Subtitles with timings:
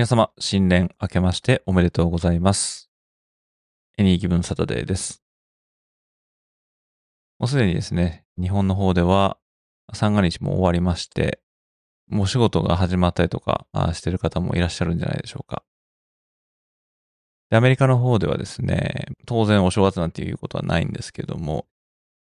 [0.00, 2.90] 皆様、新年明けましておめでとうございます。
[3.98, 5.22] エニーギブンサタデーです。
[7.38, 9.36] もうすでにですね、日本の方では
[9.92, 11.42] 三が日も終わりまして、
[12.08, 15.64] もう仕事が始まったりとかしてる方もいらっしゃるんじゃないでしょうか。
[17.50, 21.66] で、アメリカの方ではですね、当然お正月なんていうことはないんですけども、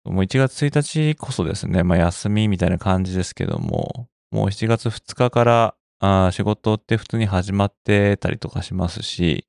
[0.05, 9.47] もう1月1日こそですね、まあ休みみたいな感じですけども、もう7月2日からあ仕事って普通に始まってたりとかしますし、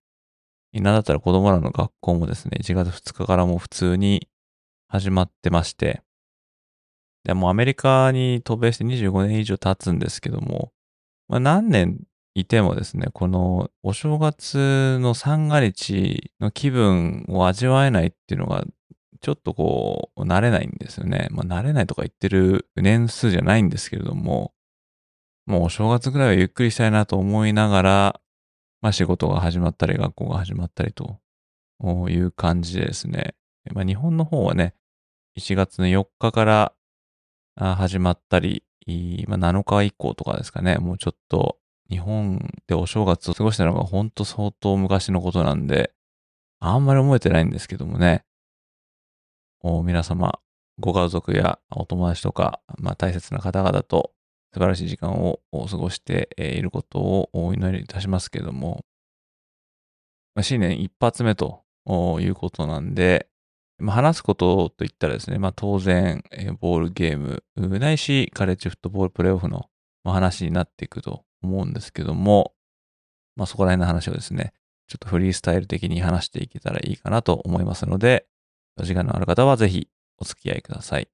[0.72, 4.28] なんだったら子供らの学校もですね、1月2日からも普通に
[4.88, 6.02] 始まってまして、
[7.24, 10.72] でもうアメリカに渡米して25年以上経つんですけども、
[11.28, 12.00] まあ、何年
[12.34, 18.64] いてもですね、このお正月の三が日の気分を味わえないっていうのが、
[19.22, 21.28] ちょっとこう、慣れないんですよね。
[21.30, 24.52] まあ、慣れないとか言ってる年数じゃないんですけれども、
[25.46, 28.20] もうお正月ぐらいはゆっくりしたいなと思いながら、
[28.82, 31.20] まあ仕事が始まったり学校が始まったりと
[32.08, 33.34] いう感じですね。
[33.72, 34.74] まあ日本の方はね、
[35.38, 36.72] 1月の4日から
[37.56, 38.64] 始まったり、
[39.28, 41.58] まあ7日以降とかですかね、もうちょっと
[41.88, 45.92] 日本でお正月を過ごしたのが本当相当昔のことなんで、
[46.58, 48.24] あんまり覚えてないんですけどもね。
[49.84, 50.40] 皆様、
[50.78, 54.12] ご家族やお友達とか、まあ大切な方々と
[54.56, 58.86] 素晴らしい時間を過ごしていることをお祈りいたしますけども、
[60.34, 63.28] ま、新年一発目ということなんで、
[63.78, 66.24] まあ、話すことといったらですね、まあ、当然、
[66.58, 67.42] ボールゲーム
[67.78, 69.68] ないし、カレッジフットボールプレイオフの
[70.04, 72.54] 話になっていくと思うんですけども、
[73.36, 74.54] まあ、そこら辺の話をですね、
[74.88, 78.26] ちょっとフリースタイル的に話していけたらいいかなと思いますので、
[78.78, 81.10] お時間のある方はぜひお付き合いください。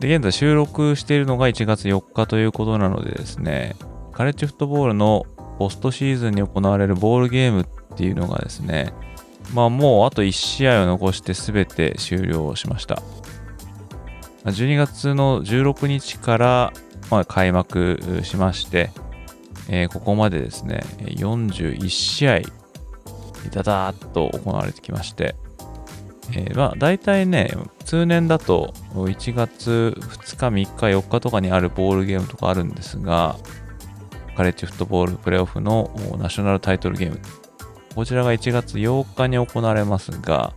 [0.00, 3.76] で、現在収録しているのが1月4日ということなのでですね、
[4.12, 5.26] カレッジフットボールの
[5.58, 8.94] ポストシーズンに行われるボールゲームっていうのがですね、
[9.52, 13.02] まあもうあと1試合を残して全て終了しました。
[14.46, 16.72] 12月の16日から、
[17.10, 18.90] ま、開幕しまして、
[19.68, 22.40] えー、ここまでですね、41試合、
[23.52, 25.36] ダダーッと行われてきまして、
[26.32, 27.50] えー、まあ大体ね、
[27.84, 33.36] 通年だと1月2日、3日、4日とかにあるボールゲームとかあるんですが、
[34.36, 37.20] カレッジフットボールプレイオフのナショナルタイトルゲーム。
[37.94, 40.54] こちらが1月8日に行われますが、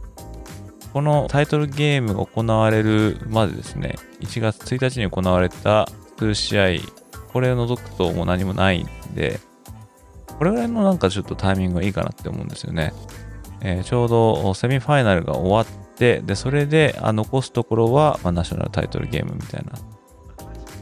[0.94, 6.66] このタイトルゲームが行われるまでですね、1月1日に行われた数試合、
[7.34, 9.40] これを除くともう何もないんで、
[10.38, 12.94] これぐらいのなんかちょっとタイミングがいいかなって思うんですよね。
[13.64, 19.66] えー、ちょうどセミファイナルが終わって、で、それであ残すところは、まあ、ナショナルタイトルゲームみたい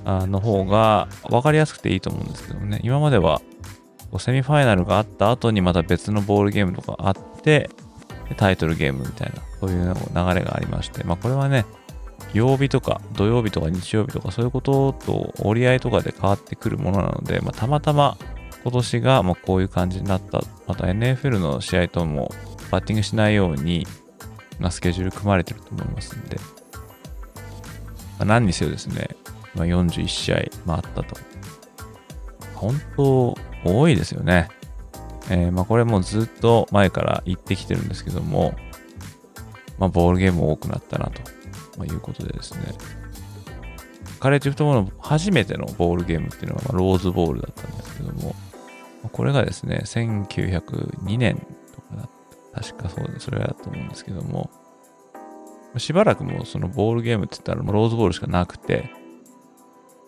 [0.03, 2.81] な、あの方が分かりやすくていいと思うんですけどね。
[2.84, 3.41] 今までは、
[4.18, 7.70] セミファイナルがあった後にまた別のボールゲームとかあって、
[8.38, 11.66] タイトルゲームみたいな、そういう流れがありまして、まあこれはね、
[12.34, 18.18] 曜日とか土曜日とか日曜日とかそういうことと折り合いとかで変わってくるものなので、まあ、たまたま
[18.64, 20.41] 今年がまこういう感じになった。
[20.67, 22.32] また NFL の試合とも
[22.72, 23.85] バッティングしないように、
[24.59, 26.41] まあ、スケジュール組まれてると思いますんで、ま
[28.20, 29.09] あ、何にせよですね、
[29.53, 31.16] まあ、41試合、まあ、ったと。
[32.56, 33.35] 本当
[33.66, 34.47] 多いですよね。
[35.29, 38.53] えー、まあこれもずっと前から言ってきてるんですけども、
[39.79, 41.22] まあボールゲーム多くなったなと、
[41.78, 42.73] ま、いうことでですね。
[44.20, 48.35] カレッジフットボールの初めてのボールゲームっていうのが、ま、ローズボールだったんですけども、
[49.12, 51.46] これがですね、1902年。
[52.53, 54.50] 確かそうで、それだと思うんですけども、
[55.78, 58.92] しばらくもそのボールゲームって言ったらもうローズボールしかなくて、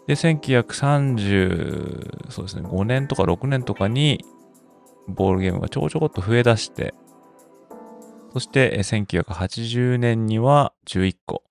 [0.08, 4.26] で、1930、そうですね、5年とか6年とかに、
[5.08, 6.94] ボールゲームがちょこちょこっと増え出して、
[8.34, 11.44] そして1980年には11個、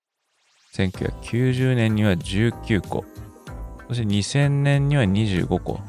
[0.75, 3.05] 1990年には19個、
[3.87, 5.79] そして2000年には25個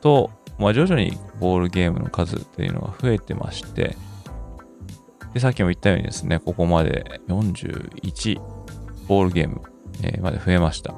[0.00, 3.96] と、まあ、徐々にボールゲームの数っていうのが増えてまして、
[5.32, 8.40] で、さっきも言ったようにですね、ここまで41
[9.08, 9.62] ボールゲーム、
[10.02, 10.92] えまで増えました。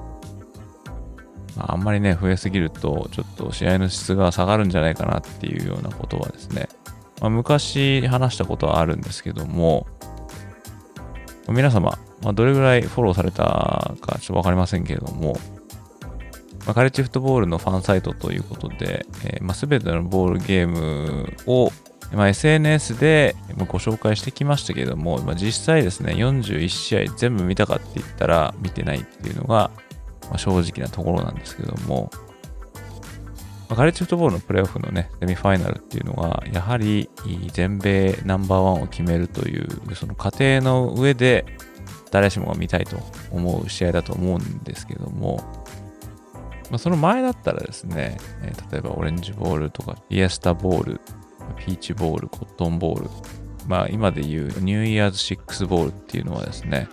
[1.57, 6.69] まあ、あんまりね、増えすぎると、ちょっと試合の質が下がるんじゃないかなっていうようなことはですね、
[7.21, 9.87] まあ、昔話したことはあるんですけども、
[11.49, 15.37] 皆様、まあ、どれぐらいフォローされたかちょっとわかりませんけれども、
[16.67, 21.71] ま、カレッジフットボールのファンサイトということで、えー、まあ、全てのボールゲームを、
[22.13, 29.71] まあ、SNS でご紹介してきましたけれども、まあ、実際ですね、41試合全部見たかって言ったら見てないっていうのが、
[30.31, 32.11] ま、正直なところなんですけども、
[33.69, 37.09] ま、カレッジフットボールのプレーオフのね、セミファイナルっていうのは、やはり
[37.53, 41.45] 全米ナンバーワンを決めるという、その過程の上で、
[42.11, 42.97] 誰しもが見たいと
[43.31, 45.41] 思う試合だと思うんですけども、
[46.71, 51.01] まあ、その前だったらですね、えー、例えばオレンジボールとか、イエスタボール、
[51.57, 53.11] ピーチボール、コットンボール、
[53.67, 56.89] まあ今で言うニューイヤーズ6ボールっていうのはですね、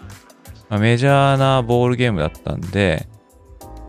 [0.69, 3.07] まあ、メジャーなボールゲームだったんで、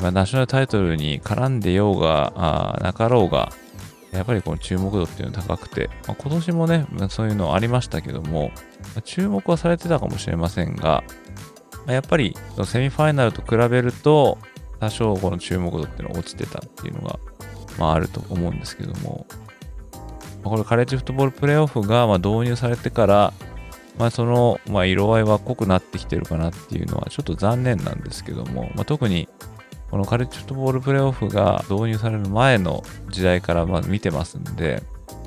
[0.01, 3.53] まあ、ナショナルタイトルに絡んでようが、あなかろうが、
[4.13, 8.51] やっぱりこの注目度っていうのは高くて、まあ、今年もね、そういうのありましたけども、
[8.95, 11.05] まあ、注目はされてたかもしれませんが、
[11.87, 14.39] まあ、やっぱりセミファイナルと比べると、
[14.85, 17.19] 多少この注目度っていうのは落ちてたっていうのが、
[17.79, 19.27] まああると思うんですけども、
[20.43, 23.33] ま、これカレッジフットボールプレーオフがま導入されてから、
[23.99, 29.29] まあ、その、ま、色合いは濃くなってきてるかなっていうのはちょっと残念なんですけども、まあ、特に
[29.91, 34.83] このカレッジフットボールプレーオフが導入される前の時代からま見てますんで、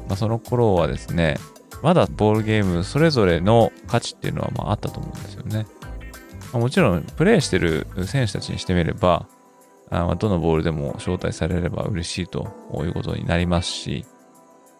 [0.07, 1.37] まあ、その頃はですね、
[1.81, 5.65] まだボールゲームそれぞれの価値っていうのはまああったと思うんですよね。
[6.53, 9.27] もちろん、プレイしてる選手たちにしてみれば、
[9.89, 12.47] あどのボールでも招待されれば嬉しいと
[12.83, 14.05] いうことになりますし、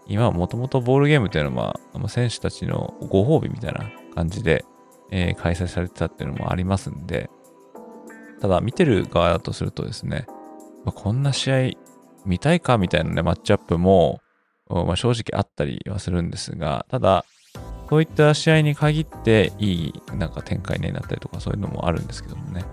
[0.08, 4.66] 今はもともとボールゲームっていうのは、選手たちのご褒美みたいな感じで、
[5.12, 7.30] えー、開催されてたっていうのもありますんで、
[8.42, 10.26] ただ見てる側だとするとですね、
[10.86, 11.72] まあ、こんな試合
[12.26, 14.22] 見たいかみたいなね、マッチアップも、
[14.70, 17.26] まあ、正直あったりはするんですが、ただ、
[17.88, 22.66] こういった試合に限っていいなんか展開になったりとかそういうのもあるんですけどもね。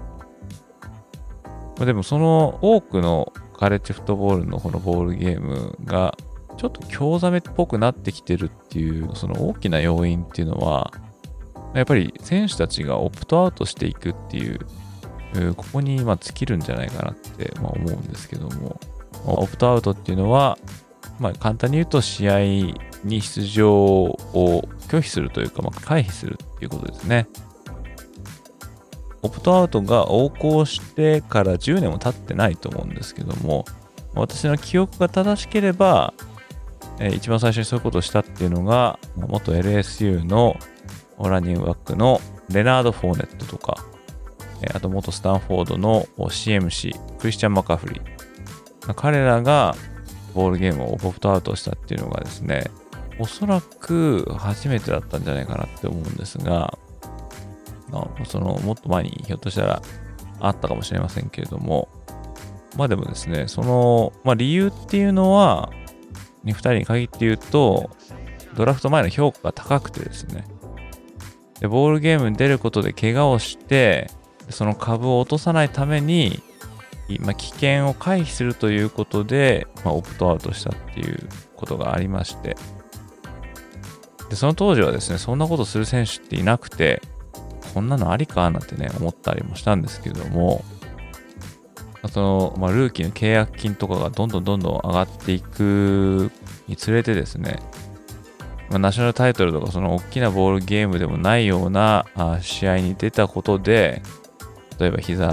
[1.77, 6.17] まあ、でもその多くのカレッジフットボールのこのボールゲームが
[6.57, 10.93] ちょっと興ざめっぽくなってきてるっていうその大きな要因っていうのは
[11.75, 14.61] やっぱり選手たちがオプトアウトしていくっていう
[15.57, 18.79] ここにま尽きるんじゃないかなってま思うんですけども
[19.27, 20.59] オプトアウトっていうのは
[21.19, 22.41] ま簡単に言うと試合
[23.05, 27.27] に出場を拒否するというか、ま、回避するっていうことですね。
[29.25, 33.65] オプトアウトが横行してから10年も経ってないと思うんですけども、
[34.15, 36.13] 私の記憶が正しければ、
[37.01, 40.57] えー、一番最初にそういうことをしたっていうのが、元 LSU の
[41.19, 43.83] ランニングバックのレナード・フォーネットとか、
[44.61, 48.95] えー、あと元スタンフォードの CMC、クリスチャン・マカフリー。
[48.95, 49.75] 彼らが
[50.35, 52.71] ボールゲームをオプトアウトしたっていうのがですね、
[53.19, 56.77] おそらく初めてだったんじゃないかなって思うんですが、
[57.99, 59.83] あ、そのもっと前にひょっとしたら
[60.41, 61.89] あったかもしれませんけれども、
[62.77, 65.71] まあでもですね、その、まあ理由っていうのは、
[66.43, 67.91] ね2人に限って言うと、
[68.55, 70.45] ドラフト前の評価が高くてですね、
[71.61, 74.11] でボールゲームに出ることで怪我をして、
[74.51, 76.43] その株を落とさないために、
[77.21, 82.57] ま、危険を回避するということで、まあ、オプトアウトしたっていうことがありまして、
[84.31, 87.03] でその当時はですね、そんなことする選手っていなくて、
[87.75, 90.65] こんなのありかなんてね、思ったりもしたんですけども、
[92.09, 96.31] その、まあ、ルーキーの契約金とかがどんどんどんどん上がっていく
[96.69, 97.59] につれてですね、
[98.71, 104.03] まあ、ナショナルタイトルとかその大きなボールゲームでもないようなあ試合に出たことで、
[104.79, 105.29] 例えば膝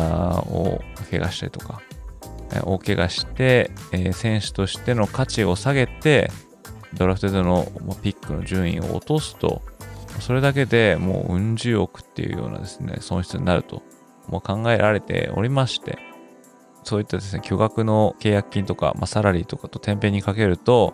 [0.47, 1.81] を怪我したりとか、
[2.63, 6.31] 大怪我して、えー、選手としての価値を下げて、
[6.93, 7.65] ドラフトでの
[8.01, 9.61] ピックの順位を落とすと、
[10.19, 13.81] それだけでもううん十億っていうようなですね、損失になると
[14.27, 15.97] もう考えられておりまして、
[16.83, 20.93] そういったですね、巨額の契約金とか、まあ、サラリーとかと天秤にかけると、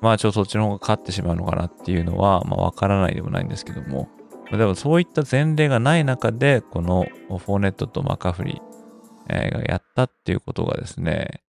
[0.00, 4.08] まあちょっとそっちの方が勝ってしまうのかなっていうのは、まあわからないでもないんですけども、
[4.50, 11.42] でもそういった前例がない中で、このフォーネットとマカフリーがやったっていうことがですね、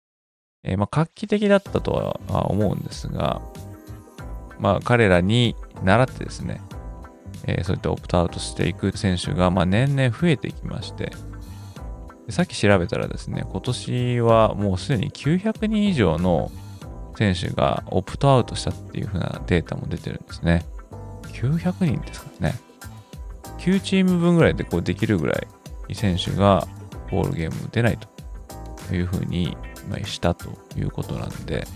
[0.63, 3.41] えー、まあ画期的だったとは思うんですが、
[4.59, 6.61] まあ彼らに習ってですね、
[7.45, 11.11] え、そういったオプトアウトしていく選手が、ま、年々増えていきまして、
[12.29, 16.51] さっき調べたらですね、今年はもうすでに900人以上の
[17.17, 20.65] 選手がオプトアウトしたっていう風なデータも出てるんですね。
[21.33, 22.59] 900人ですからね。
[23.57, 25.33] 9チーム分ぐらいでこうできるぐら
[25.87, 26.67] い選手が
[27.11, 27.97] ボールゲーム出ない
[28.87, 29.57] という風に
[30.05, 31.67] したということなんで、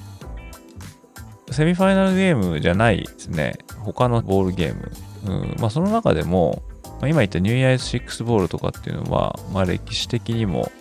[1.51, 4.91] セミファイナルゲームじゃないですね、他のボールゲーム、
[5.25, 5.55] うん。
[5.60, 6.63] まあ、その中でも、
[7.01, 10.72] まあ、今言ったニューイヤーズ6ボールとかっていうのは、まあ、歴史的にも、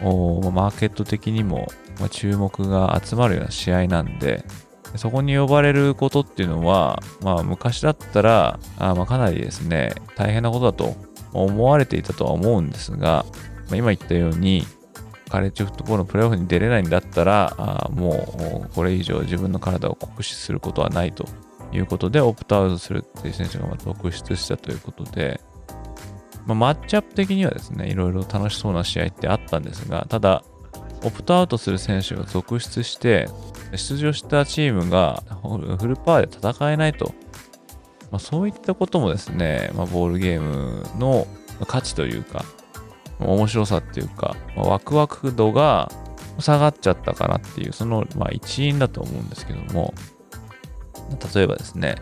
[0.00, 1.68] マーケット的にも、
[1.98, 4.44] まあ、注目が集まるような試合なんで、
[4.96, 10.96] そこに呼ばれることっていうのは、まあ、昔だったら、あまあ、かなりですね、大変なことだと
[11.32, 13.24] 思われていたとは思うんですが、
[13.68, 14.64] まあ、今言ったように、
[15.28, 21.28] カレッジフットボールのプレーオフに出れないんだったら、あもうこれ以上自分の体を酷使することはないと
[21.72, 25.40] いうことで、オプトアウトするっていう選手が続出したということで、
[26.46, 30.42] まあ、マッチアップ的にはですね、いろいろ楽しそうな試合ってあったんですが、ただ、
[31.04, 33.28] オプトアウトする選手が続出して、
[33.74, 35.22] 出場したチームが
[35.78, 37.12] フルパワーで戦えないと。
[38.10, 41.26] まあ、そういったこともですね、まあ、ボウルゲームの
[41.66, 42.44] 価値というか、
[43.20, 45.92] 面白さっていうか、まあ、ワクワク度が
[46.38, 49.92] 下がっちゃったかなっていう、その、まあ、一因だと思うんですけども、
[51.34, 51.96] 例えばですね、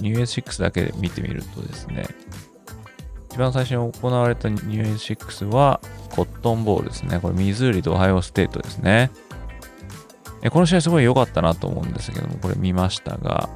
[0.00, 2.06] ニューイヤー6だけで見てみるとですね、
[3.30, 5.80] 一番最初に行われたニューイヤー6は、
[6.10, 7.20] コットンボウルですね。
[7.20, 9.10] これ、ミズーリとオハイオステートですね。
[10.50, 13.48] この試合すごい良かったなと思うんですけども、これ見ましたが、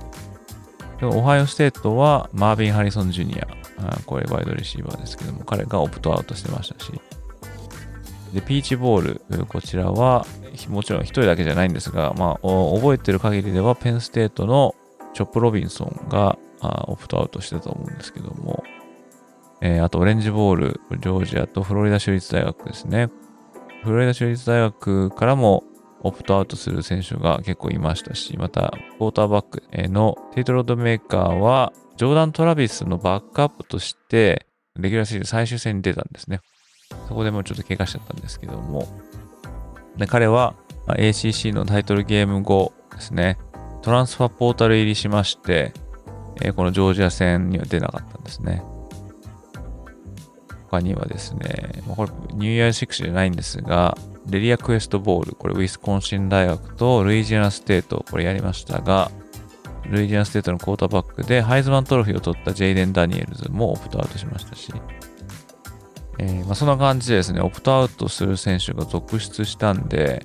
[1.03, 3.49] オハイオステートはマービン・ハリソン・ジュニア、
[4.07, 6.93] これワイドレシーバーですけども、彼がオプトアウトしてましたし、
[8.33, 10.27] で、ピーチボール、こちらは、
[10.69, 14.75] もちろん一人だけじゃないんですが、まあ、覚えてる限りでは、ペンステートの
[15.13, 16.39] チョップ・ロビンソンが
[16.87, 18.65] オプトアウトしてたと思うんですけども、
[19.61, 23.11] えー、あと、オレンジボール、ジョージアとフロリダ州立大学ですね。
[23.85, 25.65] フロリダ州立大学からも
[26.01, 34.47] オプトアウトする選手が結構いましたし、また、クォーターバックのテイトロードメーカーは、ジョーダン・トラビスのバックアップとして、
[34.77, 36.41] レギュラーシーズン最終戦に出たんですね。
[37.09, 38.87] そこでもうちょっと怪我しちゃったんですけども、
[39.97, 40.55] で彼は
[40.87, 43.39] ACC のタイトルゲーム後ですね、
[43.83, 45.73] トランスファーポータル入りしまして、
[46.41, 48.63] え、このジョージア戦には出なかったんですね。
[50.71, 53.97] 他にはですね、これニューイヤー6じゃないんですが、
[54.29, 59.11] レリアクエストボウル、これウィスコンシン大学とルイジアナステート、これやりましたが、
[59.87, 64.73] ルイジアナステートのクォーターバックでハイズマントロフィーを取ったジェイデン・ダニエルズもオプトアウトしましたし、
[66.23, 70.25] えー、まあ、そんな感じでですね、オプトアウトする選手が続出したんで、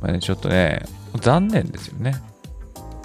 [0.00, 0.86] まあね、ちょっとね、
[1.20, 2.14] 残念ですよね。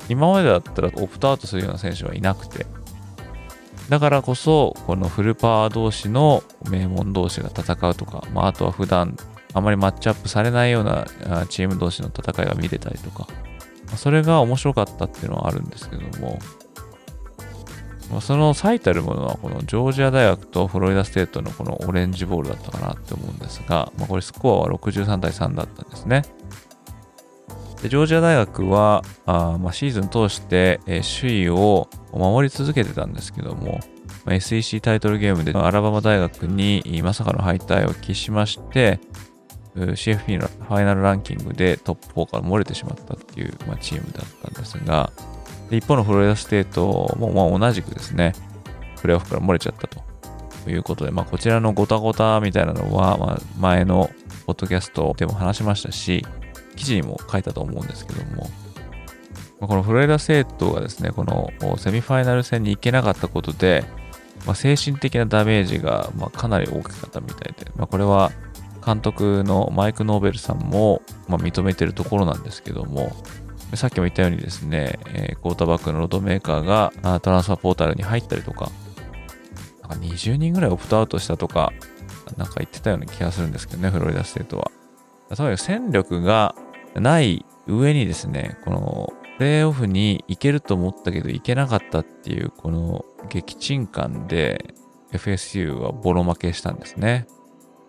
[0.08, 2.66] 今までだったらオプトアウトするような選手はいなくて、
[3.90, 9.18] だからこそ、このフルパワー同士の名門同士が戦うとか、まあ、あとは普段
[9.54, 11.06] あまりマッチアップされないような
[11.50, 13.28] チーム同士の戦いが見れたりとか、
[13.98, 16.40] それが面白かったっていうのはあるんですけども、
[18.22, 26.24] その最たるものはこのジョージア大学とフロリダステートのこのオレンジボールだったかなって思うんですが、まあ、これスコアは63対3だったんですね。
[27.82, 33.80] でジョージア大学はあ、まあ、シーズン通して、え、首位を守り続けてたんですけども、
[34.26, 39.00] まあ、SEC タイトルゲームでアラバマ大学にまさかの敗退を喫しまして、
[39.76, 45.12] CFP のファイナルランキングでトップ4から漏れてしまったっていう、まあ、チームだったんですが、
[45.72, 48.34] 一方のフロリダステートも、ま、同じくですね、
[49.02, 50.08] プレーオフから漏れちゃったと。
[50.70, 54.10] いうことで、まあ、こちらのごたごたみたいなのは、ま、前の
[54.46, 56.26] ポッドキャストでも話しましたし、
[56.76, 58.50] 記事にも書いたと思うんですけども、
[59.60, 63.86] ま、このフロリダステートがですね、このセミファイナル戦に行けなかったことで、
[64.46, 68.32] まあ、精神的なダメージがまかなり大きかったみたいで、まあ、これは
[68.86, 73.12] 監督のマイク・ノーベルさんもま認めてるところなんですけども、
[73.76, 78.72] さっきも言ったようにですね、えー、クォーターバックのロードメイカーが transfer portal に入ったりとか、
[79.82, 81.74] なんか20人ぐらいオプトアウトしたとか、
[82.38, 84.72] なんか言ってたような気がするんですけどね、フロリダステートは。
[85.30, 86.56] とにかく戦力が
[86.96, 94.74] ない上にですね、このプレーオフに行けると思ったけど行けなかったっていうこの撃沈感で
[95.12, 97.28] FSU はボロ負けしたんですね。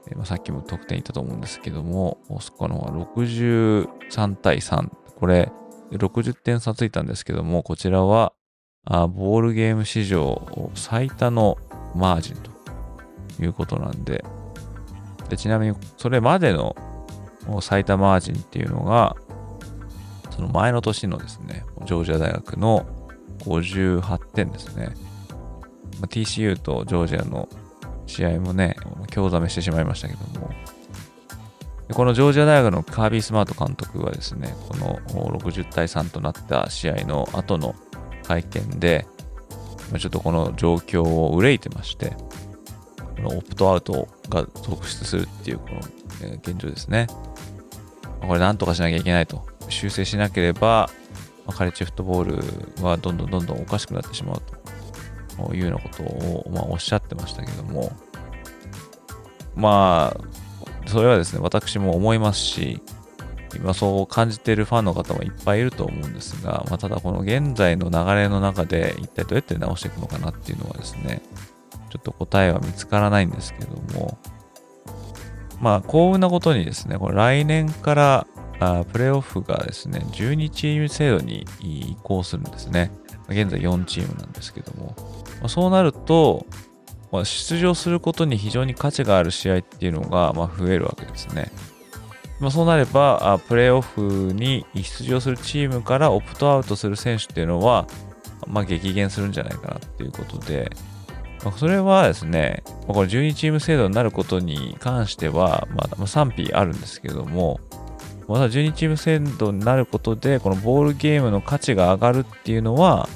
[0.08, 4.90] えー、さっきも得点言ったと思うんですけども、そこの方は63対3。
[5.18, 5.50] これ、
[5.92, 8.32] 60点差ついたんですけども、こちらは、
[8.84, 11.58] あボールゲーム史上最多の
[11.94, 12.50] マージンと
[13.42, 14.24] いうことなんで、
[15.28, 16.74] でちなみにそれまでの
[17.60, 19.16] 最多マージンっていうのが、
[20.30, 22.86] その前の年のですね、ジョージア大学の
[23.40, 24.94] 58点ですね。
[26.00, 27.48] まあ、TCU とジョージアの
[28.06, 28.76] 試合もね、
[29.10, 30.50] 興ざめしてしまいましたけども、
[31.92, 35.00] このジョージア大学のカービー・スマート監督はですね、この
[35.38, 37.74] 60対3となった試合の後の
[38.24, 39.06] 会見で、
[39.98, 42.10] ちょっとこの状況を憂いてまして、
[43.16, 45.80] このオプトアウトが続出するっていうこの
[46.36, 47.06] 現状ですね。
[48.20, 49.46] これなんとかしなきゃいけないと。
[49.70, 50.90] 修正しなければ、
[51.48, 54.42] カレッジフットボールはどんどんどんどんおかしくなってしまう
[55.36, 57.92] というようなことを、まあ、おっしゃってましたけども、
[59.54, 60.20] まあ、
[60.88, 62.80] それはですね、私も思いますし、
[63.56, 71.22] 今そう感じているファンの方もいっぱいいると思うんですが、まあ、ただこの現在の流れの中で一体どうやって直していくのかなっていうのはですね、
[71.90, 74.18] ちょっと答えは見つからないんですけども、
[75.60, 78.26] まあ幸運なことにですね、これ来年から
[78.60, 82.92] あプレーオフがですね、12チーム制度に移行するんですね。
[83.28, 84.94] 現在4チームなんですけども、
[85.40, 86.46] まあ、そうなると、
[87.10, 91.50] まあ、出場することに非常に価値がある試合っていうのが、ま、増えるわけですね。
[92.40, 97.86] まあ、そうなれば、プレーオフに出場するチームからオプトアウトする選手っていうのは、
[98.46, 100.70] まあ、激減するんじゃないかなっていうことで、
[101.44, 107.60] まあ、それはですね、ま、これ12チーム制度になることに関しては、まあ、賛否あるんですけども、
[108.28, 113.08] まだ12チーム制度になることで、このボウルゲームの価値が上がるっていうのは、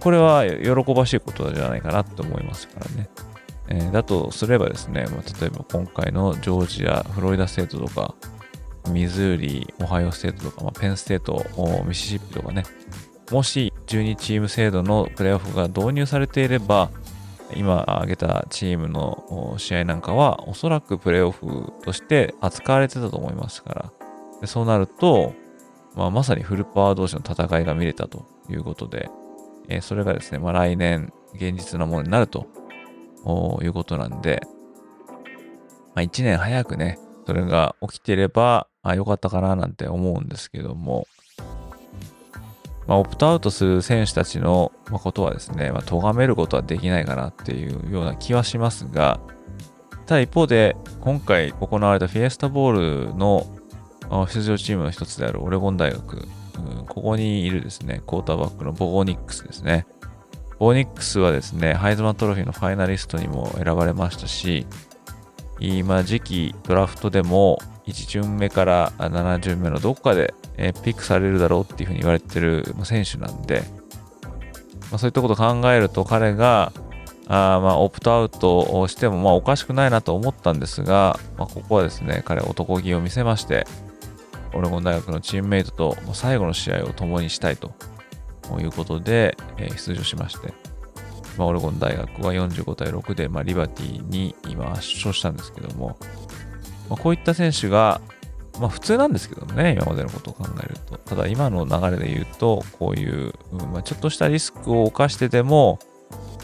[0.00, 3.08] これは喜ばしいことじゃないかなと思いますからね。
[3.68, 8.14] えー、だとすればですね、まあ、例えば今回のジョージア、フロリダステートとか、
[8.90, 11.44] ミズーリ、オハイオステートとか、まあ、ペンステート、
[11.84, 12.64] ミシシッピとかね、
[13.30, 16.90] もし12チーム制度のプレーオフが導入されていれば、
[17.54, 23.92] 今挙げたチームの試合なんかはおそらくプレーオフとして扱われてたと思いますか
[24.42, 25.32] ら、そうなると、
[25.94, 29.10] まあ、まさにフルパワー同士の戦いが見れたということで、
[29.68, 32.46] えー、それがですね、まあ、来年現実のものになると
[33.62, 34.40] いうことなんで、
[35.94, 41.06] まあ、1年早くね、それが起きてれば、あ、よかったかななんて思うんですけども、
[42.86, 49.20] まあ、オプトアウトする選手たちのことはですね、まあ、咎めることはできないかなっていうような気はしますが、
[50.06, 53.44] ただ一方で、今回行われたフィエスタボールの
[54.28, 59.86] 出場チームの一つであるオレゴン大学、うん、ここにいるですね、クォーターバックのボーニックスですね。
[60.58, 64.66] ボーニックスはですね、ハイズマントロフィーのファイナリストにも選ばれましたし、
[65.60, 73.62] 今時期ドラフトでも1巡目から7巡目のどこかでピックされるだろうっていうふうに言われてる選手なんで、
[74.90, 76.72] まあ、そういったことを考えると彼が
[77.28, 83.66] あまあオプトアウトをしてもまあおかしくないなと思ったんですが、まあ、ここはですね彼男気を見せまして
[84.56, 87.74] オレゴン大学のチームメイトと最後の試合を共にしたいと
[88.60, 90.52] いうことで、え出場しまして、
[91.36, 95.98] まあ、オレゴン大学は45対6で、まあ、リバティに今圧勝したんですけども、
[96.88, 98.00] まあ、こういった選手が
[98.60, 100.96] まあ普通なんですけどね、今までのことを考えると。
[100.98, 103.32] ただ今の流れで言うと、こういう、
[103.72, 105.78] まあ、ちょっとしたリスクを冒してでも、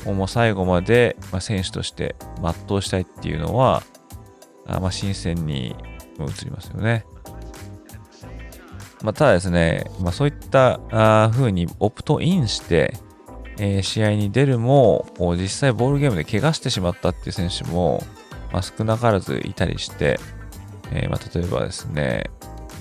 [0.04, 3.82] もう最後まで、まあ、選手として全うしたいっていうのは、
[4.66, 5.76] あまあ、新鮮に
[6.18, 7.06] 移りますよね。
[9.02, 10.80] まあ、ただですね、まあ、そういった
[11.32, 12.94] 風にオプトインして、
[13.58, 18.02] えー、試合に出るも、実際ボールゲームで怪我してしまったっていう選手も、
[18.52, 20.18] まあ、少なからずいたりして、
[20.92, 22.30] えー、まあ、例えばですね、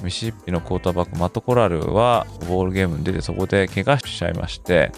[0.03, 4.91] ミシシッピのクォーターバック、マット・コラルはボールゲームに出てそこで怪我しちゃいまして、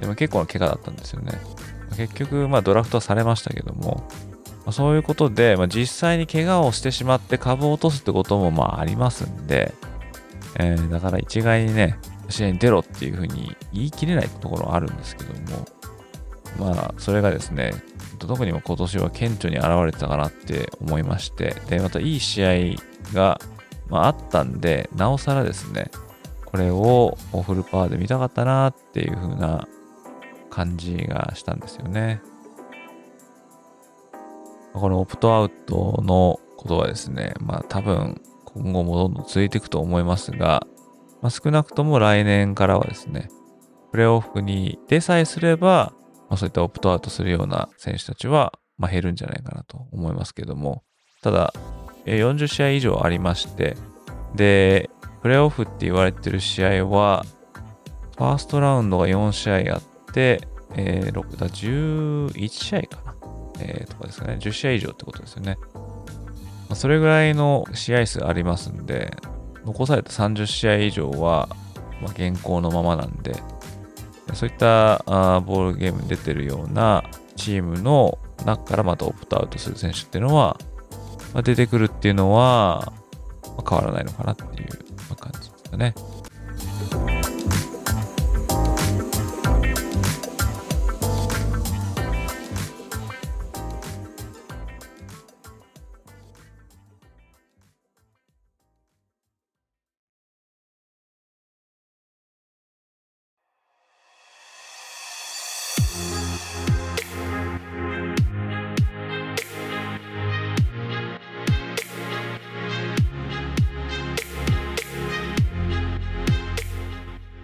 [0.00, 1.32] でも結構な怪我だったんですよね。
[1.96, 4.06] 結局、まあ、ドラフトはされましたけども、
[4.64, 9.74] まあ、そういうことで、まあ、実際に怪我をしてしまって株を落とすってこともまあありますんで、
[10.56, 15.66] えー、だから一概にね、試合に出ろっていうふうに言い切れないところはあるんですけども、
[16.58, 17.72] まあ、それがですね、
[18.18, 23.40] 特にも今年は顕著に現れたかなって思いまして、で、またいい試合が、
[23.88, 25.90] まあ、あったんで、なおさらですね、
[26.44, 29.66] これをフルパワーで見たかったなっていう風な
[30.50, 32.20] 感じがしたんですよね。
[34.74, 38.20] このオプトアウトのことはですね、まあ多分
[38.54, 40.66] 今後もどんどん続いていくと思いますが、
[41.20, 43.28] まあ、少なくとも来年からはですね、
[43.90, 45.92] プレーオフに出さえすれば、
[46.28, 50.82] まあ、そういったオプトアウトするような選手たちは、まあ、減るんじゃないかなと思いますけども、
[51.22, 51.52] ただ、
[52.06, 53.76] 40試合以上ありまして、
[54.34, 54.90] で、
[55.22, 57.24] プレーオフって言われてる試合は、
[58.16, 60.40] ファーストラウンドが4試合あって、
[60.74, 63.14] えー、6だ、11試合かな。
[63.60, 64.38] えー、とかですかね。
[64.40, 65.58] 10試合以上ってことですよね。
[66.72, 69.14] ま、それぐらいの試合数ありますんで、
[69.66, 71.50] 残された30試合以上は、
[72.00, 73.34] ま、現行のままなんで、
[74.32, 77.04] そういったあボールゲームに出てるような
[77.36, 80.58] チームの中からまたオプトアウトする選手っていうのは、
[81.34, 82.90] ま、出てくるっていうのは、
[83.58, 85.94] ま、変わらないのかなっていう感じですかね。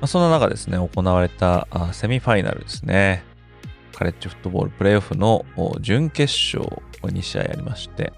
[0.09, 3.23] そんな中ですね、行われたセミファイナルですね。
[3.95, 5.45] カレッジフットボールプレイオフの
[5.81, 6.63] 準決勝
[7.03, 8.13] を2試合ありまして、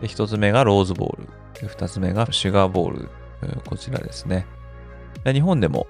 [0.00, 3.10] で1つ目がローズボール、2つ目がシュガーボール、
[3.64, 4.46] こちらですね。
[5.24, 5.86] で日本でも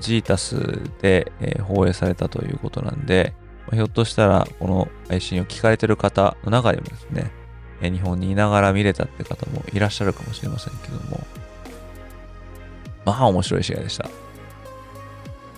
[0.00, 0.56] ジータス
[1.00, 3.32] で放映されたということなんで、
[3.72, 7.30] ひょっとしたらこの配信を聞かれてる方の中でもですね、
[7.80, 11.24] 日本にいながら見れたって方もいらっしゃるかもしれませんけども、
[13.10, 14.08] まあ面白い試合でした。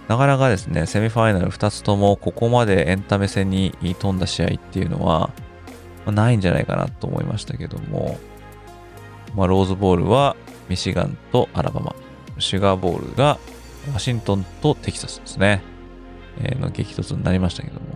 [0.08, 5.30] なかなかですね、セミファイナル2つともここまでエンタメ戦に飛んだ試合っていうのは、
[6.04, 8.18] ま、ないんじゃないかなと思いましたけども、
[9.34, 10.36] まあ、ローズボールは
[10.68, 11.94] ミシガンとアラバマ、
[12.38, 13.38] シュガーボールが
[13.92, 15.62] ワシントンとテキサスですね、
[16.40, 17.86] えー、の激突になりましたけども、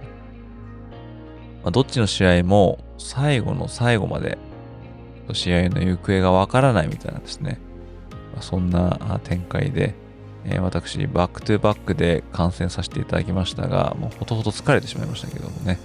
[1.65, 4.39] まあ、どっちの試合も最後の最後まで
[5.33, 7.61] 試合の行方がわからないみたいなんですね。
[8.41, 9.95] そんな展開で、
[10.45, 15.79] え、私、バックトゥバックで観戦させていただきましたが、もうほとほと疲れてしまいましたけどもね。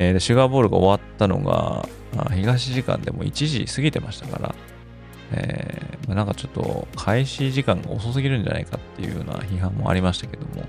[0.00, 4.54] え、で、シュガーボールが終わったのが、まあ、東時間でも1時過ぎてましたから、
[5.32, 10.64] えーまあ、なんかちょっと開始時間が遅すぎるんじゃないかっていうような批判もありましたけども、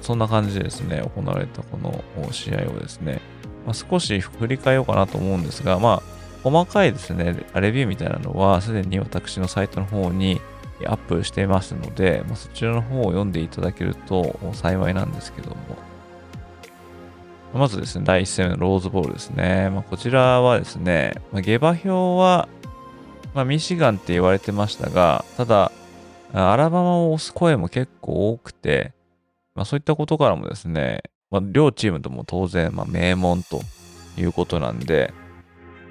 [0.00, 2.02] そんな感じでですね、行われたこの
[2.32, 3.20] 試合をですね、
[3.66, 10.40] まあ、少し振り返ろうかなと思うんですが、まあ、細かいですね、レビューみたいなのは、すでに私のサイトの方に
[10.86, 15.56] アップしていますので、まあ、そちらの方を読んでいただけると幸いなんですけども。
[17.54, 19.70] まずですね、第1戦のローズボールですね。
[19.70, 22.48] まあ、こちらはですね、まあ、下馬評は、
[23.34, 25.72] まあ、ミシガンって言われてましたが、ただ、
[26.32, 28.92] アラバマを押す声も結構多くて、
[29.54, 33.60] まあ、そういったことからもですね、まあ、両チームとも当然、まあ、名門と
[34.18, 35.12] いうことなんで、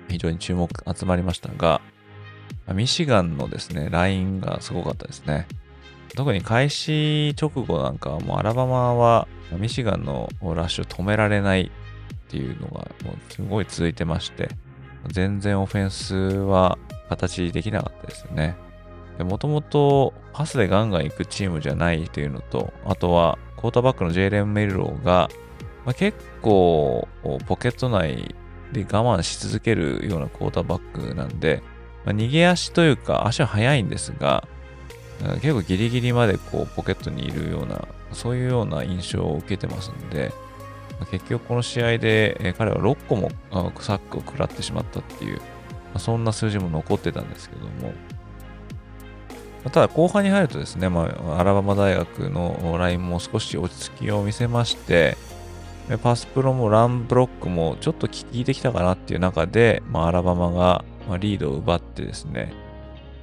[0.07, 1.81] 非常に注目集まりましたが、
[2.73, 5.47] ミシガンのですね、ラインがすごかったですね。
[6.15, 14.49] 特に開始直後なんかはもうアラバマはミシガンのラッシュ止められないっていうのがもうすごい続いてまして、
[15.07, 16.77] 全然オフェンスは
[17.09, 18.55] 形できなかったですよね。
[19.19, 25.29] もともとパスでガンガン行くチームじゃないというのと、あとはクォーターバックのジェイレン・メルローが、
[25.85, 27.07] まあ、結構
[27.47, 28.35] ポケット内
[28.71, 31.63] で我慢し続けるようなクォーターバックなんで、
[32.05, 34.47] まあ、逃げ足というか足は速いんですが、
[35.41, 40.31] 結構ギリギリまでこうポケットにいるような、そういうような印象を受けてますんで、
[40.99, 43.31] まあ、結局この試合で、彼は6個も
[43.79, 45.43] サックを食らってしまったっていう、ま
[45.95, 47.93] あ、そんな数字も残ってたんですけども、
[49.71, 55.17] ただ後半に入るとですね、まあ、アラバマ大学のラインも少し落ち着きを見せまして、
[55.95, 60.83] パスプロもランブロックもちょっと効いてきたかなっていう中で、まあ、アラバマが
[61.17, 62.51] リードを奪ってですね、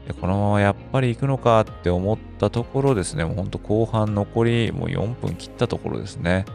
[0.08, 6.46] でこのままやっぱり行くのかって思ったところですね、もうほんと後半残りもう4分切ったところですね。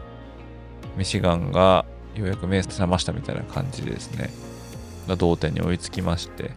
[0.96, 1.84] ミシガンが
[2.16, 4.30] ようやく目覚ましたみたいな感じでですね、
[5.16, 6.50] 同点に追いつきまして、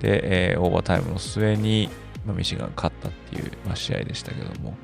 [0.00, 1.90] で、えー、オーバータイムの末に、
[2.26, 4.76] まあ、ミシガン勝ったっていう、まあ、試合でしたけども、ま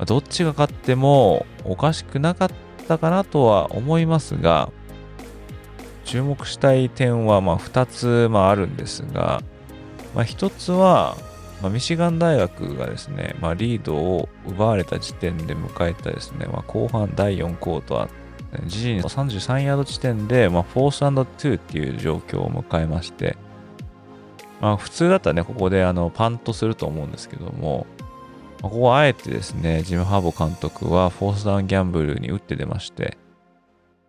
[0.00, 2.54] あ、どっちが勝ってもおかしくなかった
[2.86, 4.70] ったかなとは思いますが、
[6.04, 9.42] 注目したい点はまあ2つまああるんですが、
[10.14, 11.16] まあ、1つは、
[11.60, 20.98] まあ、ミシガン大学がですね、まあ、リードを奪われた時点で迎えたですね、まあ、後半第4クォーター、自陣33ヤード地点で、まあ、フォース
[21.36, 23.36] ツーっていう状況を迎えまして、
[24.60, 27.86] まあ、普通だったらね、ここであのパントすると思うんですけども、
[28.62, 33.16] ここはあえてですね、ジム・ハーボ監督はフォースダウンギャンブルに打って出まして、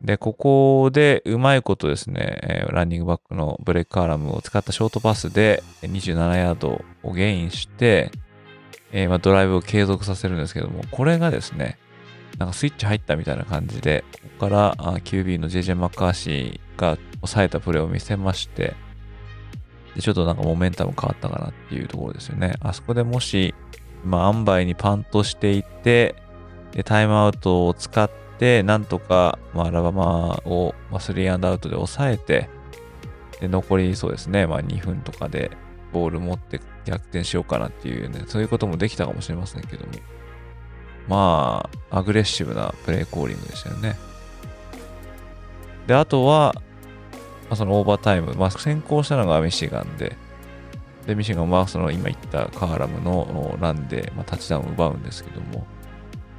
[0.01, 8.11] で、ここでうまいことですね、ランニングバックのブレイクカーラムを使ったショートパスで27ヤードをゲインして、
[8.91, 11.77] えー、まドライブを継続させるんですけども、これがですね、
[12.37, 18.75] なんかスイッチ入ったみたいな感じで、ここから QB の JJ マッカーシーが抑えたプレーを見せまして、
[19.95, 22.53] でちょっとなんかモメンタム変わったかなっていうところですよね。
[22.59, 23.55] あそこでもし
[24.03, 26.15] まあ、塩梅にパンとしていって、
[26.71, 32.49] でタイムアウトを使って、なんとか、まあ、アラバマを、まあ、3アンドアウトで抑えて、
[33.39, 35.51] で、残りそうですね、まあ2分とかで
[35.93, 39.91] ボール持って逆転しようかなっていうね、そういうこともできたかもしれませんけども、
[41.07, 43.97] まあ、アグレッシブなプレイコーリングでしたよね。
[45.85, 46.53] で、あとは、
[47.49, 50.17] まあ、そのオーバータイム、まあ、先行したのがミシガンで、
[51.07, 55.65] で、ミシガンはその今言ったカーラムのランで、まあ、タッチダウンを奪うんですけども、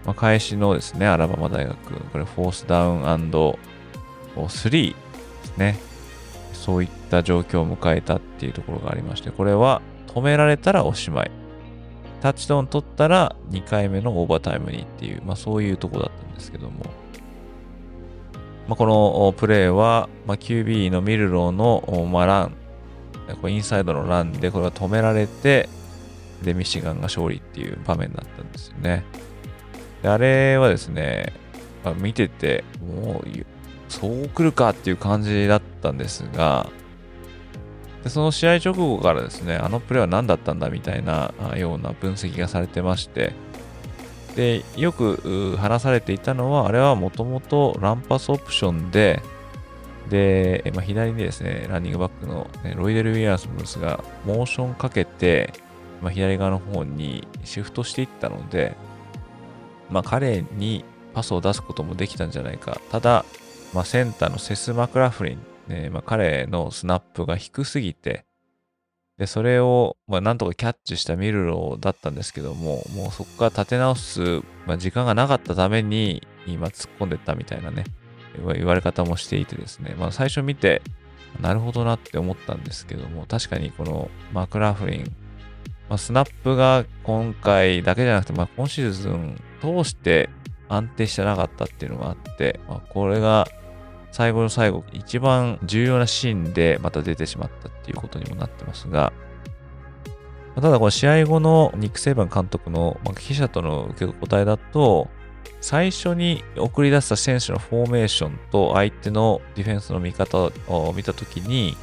[0.05, 4.97] まあ、開始のですね、アラバマ大学、これ、フォースダウン &3 で
[5.45, 5.79] すね。
[6.53, 11.31] そういった状況を迎えたっていうところがありまして、これは止められたらおしまい。
[12.21, 16.85] タッチダウン取ったら2回目のオーバータイムにっていう、まあそういうところだったんですけども、
[18.67, 22.57] まあ、このプレーは、まあ、QB のミルローの、まあ、ラン、
[23.37, 25.69] これインサイドのランでこれが止められて、
[26.43, 29.05] で、ミシガンが勝利っていう場面だったんですよね。
[30.03, 31.33] であれはですね、
[31.85, 33.47] まあ、見てて、もう、
[33.89, 36.69] そう来るかっていう感じだったんですが、
[38.05, 43.33] でその試合直後からですね、あのプレーは何だったんだみたいなような分析がされてまして、
[44.37, 49.21] で、よく話されていたのは、あれはもともとランパスオプションで、
[50.09, 55.53] で、まあ、左にですね、ランニングバックの、ね、ロイデル・ウィアースムスがモーションかけて、
[56.01, 58.77] まあ、左側の方にシフトしていったので、
[59.91, 62.81] まあ、彼にパスを出すこともできたんじゃないか。
[62.91, 63.25] ただ、
[63.75, 68.25] まあ、センターのセス・マクラフリン、ねまあ、彼のスナップが低すぎて、
[69.19, 77.85] で、それを、まあ、なんとかキャッチしたミルローだったんですけども、もうそこから立て直す、まあ、時間がなかったために、今突っ込んでったみたいなね、
[78.55, 80.83] 言われ方もしていてですね、まあ、最初見て、
[81.41, 85.05] なるほどなって思ったんですけども、確かにこのマクラフリン、
[85.89, 90.31] まあ、スナップが今回だけじゃなくて、まあ、今シーズン通して
[90.69, 93.47] 安定してなかったっていうのがあって、まあ、これが
[94.11, 99.13] 最後の最後、一番重要なシーンでまた出てしまったっていうことにもなってますが、
[100.55, 105.09] ただこの試合後のニック・セイバン監督の記者との受け答えだと、
[105.61, 111.77] 最初に送り出した選手のフォーメーションと相手のディフェンスの見方を見たときに、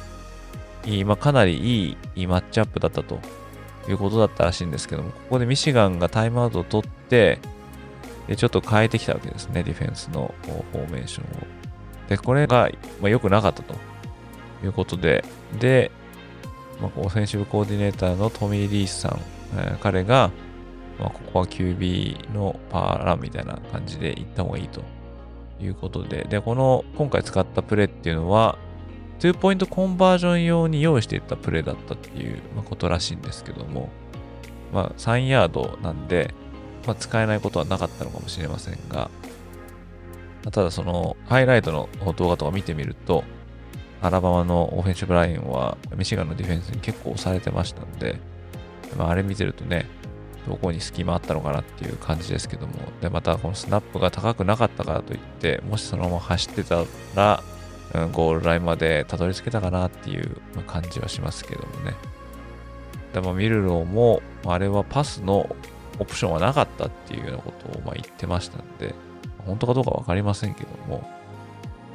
[1.04, 3.18] ま、かなりいいマッチアップだったと。
[3.88, 7.38] いうことだったらしいんですけども、ここでミシガンがタイムアウトを取って、
[8.36, 10.34] ちょっと変えてきたわけですね、ディフェンスの
[10.72, 11.46] フォーメーションを。
[12.08, 12.68] で、これが、
[13.00, 13.74] ま、良くなかったと。
[14.64, 15.24] いうことで、
[15.60, 15.90] で、
[16.80, 19.20] まあ、オフェンシブコーディネーターのトミー・リースさん、
[19.56, 20.30] えー、彼が、
[20.98, 24.82] まあ、ここは QB のパワーランみたいな感じで行った方がいいと
[25.60, 28.58] いうことで、で、この今回使ったプレーっていうのは、
[29.18, 33.88] 2ポイントコンバージョン用に用意していったプレーだったっていうことらしいんですけども、
[34.72, 36.34] まあ、3ヤードなんで、
[36.86, 39.10] まあ、使えないことはなかったのかもしれませんが、
[40.50, 43.24] ただそのハイライトの動画とか見てみると、
[44.02, 48.20] アラバマのオフェンシブラインはミシガンのディフェンスに結構押されてましたんで、
[48.96, 49.86] まあ、あれ見てるとね、
[50.46, 57.42] どこに隙間あったのかなっていう感じですけども、で、またこのスナップが高くなかったからといって、もしそのまま走ってたら、
[57.94, 61.94] うん、ゴールラインまでたどり着けたかなっていう感じはしますけどもね。
[63.12, 65.54] でもミルローも、あれはパスの
[65.98, 68.94] オプションはなかったっていうようなことをま言ってましたんで、
[69.46, 71.08] 本当かどうかわかりませんけども、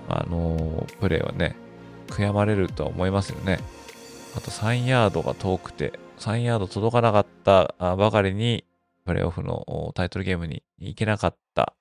[0.10, 1.56] あのプレーはね、
[2.08, 3.60] 悔やまれるとは思いますよね。
[4.36, 8.64] あと3ヤードが遠くて、3ヤード届かなかったばかりに、
[9.06, 11.74] プレーオフのタイトルゲームに行けなかった。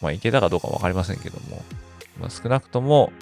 [0.00, 1.64] まあ、行けたかどうかわかりませんけども、
[2.20, 3.12] まあ、少なくとも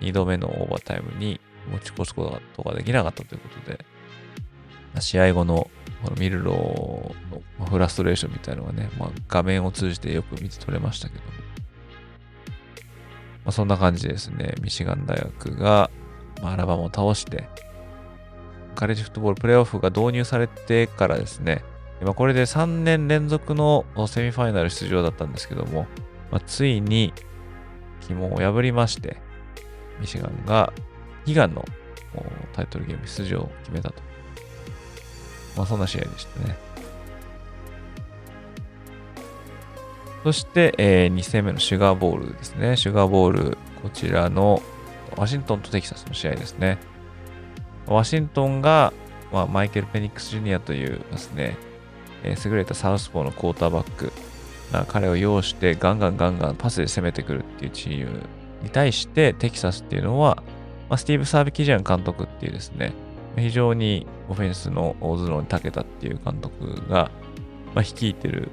[0.00, 3.84] 2度目のオーバータイムに持ち越すことができなかったということで、
[4.98, 5.70] 試合後の
[6.02, 11.36] このミルローのフラストレーションみたいなのがね、まあ、画面を通じてよく見て取れましたけども、ま
[13.46, 15.90] あ、そんな感じですね、ミシガン大学が、
[16.42, 17.48] まあ、アラバマを倒して、
[18.74, 21.64] カレッジフットボールプレーオフが導入されてからですね、
[22.02, 25.86] まあ、これで3年連続のセミファイナル出場だったんですけども、
[26.30, 27.12] まあ、ついに
[28.08, 29.18] 鬼門を破りまして、
[30.00, 30.72] ミシガンが
[31.26, 31.64] 悲願の
[32.52, 34.10] タイトルゲーム出場を決めたと
[35.56, 36.56] まあ、そんな試合でしたね。
[40.22, 42.76] そして、えー、2戦目のシュガーボールですね。
[42.76, 44.62] シュガーボール、こちらの
[45.16, 46.78] ワシントンとテキサスの試合ですね。
[47.94, 48.92] ワシントンが、
[49.32, 51.56] まあ、マイケル・ペニックス・ジュニアというですね、
[52.22, 54.12] えー、優れたサウスポーのクォーターバック、
[54.72, 58.20] あ彼を擁してガンガンガンガンパスで攻めてくるっていうチーム
[58.62, 60.42] に対してテキサスっていうのは、
[60.88, 62.92] まあ、スティーブ・サービキジャン監督っていうですね、
[63.36, 67.10] 非常にオフェンスの大頭脳に長けたっていう監督が、
[67.74, 68.50] まあ、率いてる、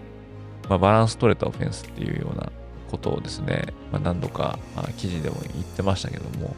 [0.69, 2.52] まあ、バランス取れたオフェンスっていうような
[2.89, 6.56] ことをですね、まあ、何度かあ記事でも言ってましたけども、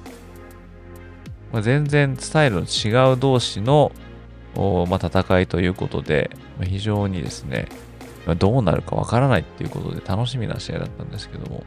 [1.51, 3.91] まあ、全然スタイルの違う同士の、
[4.55, 7.67] まあ、戦いということで、まあ、非常にですね、
[8.25, 11.63] まあ、どうなるかわからないっていうことで楽しみな試合だったんですけども、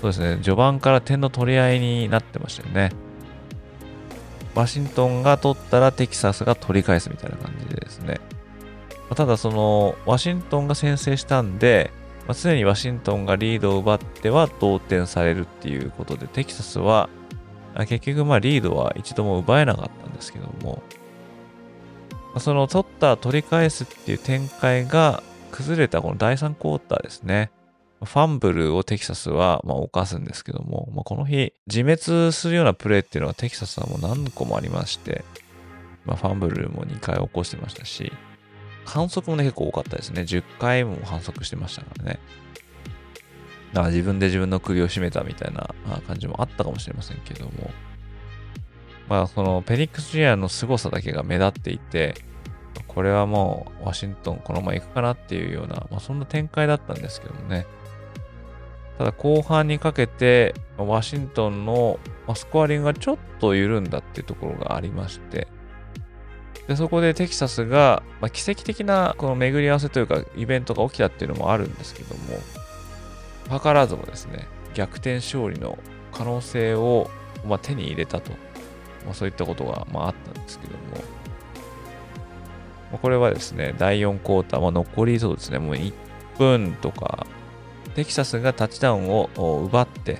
[0.00, 2.90] そうですね、序盤から点の取り合いになってましたよね。
[4.54, 8.20] ワシントンが取ったらテキサスが取り返すみたいな感じでですね。
[9.10, 11.90] まただその、ワシントンが先制したんで、
[12.26, 17.08] まあ、常にワシントンがリードを奪っては同点されるっていうことで、テキサスは
[17.76, 20.82] 結局まあリードは一度も奪えなかったんですけども、
[22.38, 27.50] その取った取り返すっていう展開が崩れたこの第3クォーターですね。
[28.02, 35.24] ファンブルをテキサスはまあ犯すんですけども、まあ、この日自滅するようなプレーっていうのがテキサスはもう何個もありまして、
[36.04, 38.12] まあ、ファンブルも2回起こしてましたし、
[38.84, 40.22] 反則もね結構多かったですね。
[40.22, 42.18] 10回も反則してましたからね。
[43.74, 45.68] だか自分で自分の首を絞めたみたいな
[46.06, 47.70] 感じもあったかもしれませんけども、
[49.08, 52.14] まあそのペニックス・ジュニアの凄さだけが目立っていて、
[52.86, 57.66] これはもうワシントンこのまま行くかなっていうような、まあそんな展開だったんですけどもね。
[58.96, 61.98] ただ後半にかけてワシントンの
[62.36, 65.48] スコアリングがちょっと緩んだっていうところがありまして、
[66.68, 72.38] でそこでテキサスが、まあ、奇跡的なこの巡り合わせというかイベントが起きたっていうのもあるんですけども、
[73.50, 75.78] 図らずもですね、逆転勝利の
[76.12, 77.10] 可能性を、
[77.46, 78.30] まあ、手に入れたと、
[79.04, 80.78] まあ、そういったことが、まあ、あったんですけども、
[82.92, 85.92] まあ、これはですね、第4クォーター、まあ、残りそうですね、もう1
[86.38, 87.26] 分とか、
[87.94, 89.30] テキサスがタッチダウンを
[89.66, 90.18] 奪って、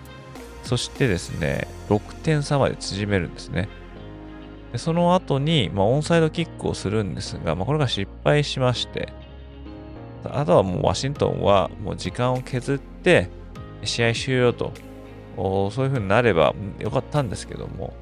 [0.62, 3.68] そしてですね、6点差まで縮めるんですね。
[4.72, 9.12] でその後に、まあ、オンサイドキックをするんですが、まあ、これが失敗しまして、
[10.24, 12.93] あとはもうワシントンはもう時間を削って
[13.84, 14.72] 試合終了と、
[15.36, 17.94] そういう風になればよかったんですけども、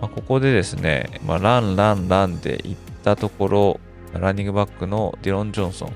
[0.00, 3.80] まあ、ここでですね、まあ、ラン、ラン、ランで行ったところ、
[4.12, 5.88] ランニングバックのディロン・ジョンソン、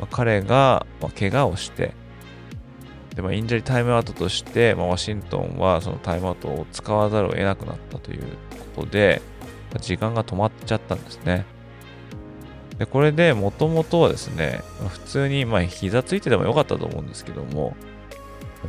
[0.00, 1.92] まあ、彼が、まあ、怪我をして、
[3.14, 8.22] でまあ、インジャリタイムアウトとして、まあ、ワシントンはそのタイムアウトを使わざるを得なくなったという
[8.74, 9.20] ことで、
[9.72, 11.44] まあ、時間が止まっちゃったんですね。
[12.80, 17.76] で、これでもともとはですね、普通に、まあ、膝ついててもよかったと思うんですけども、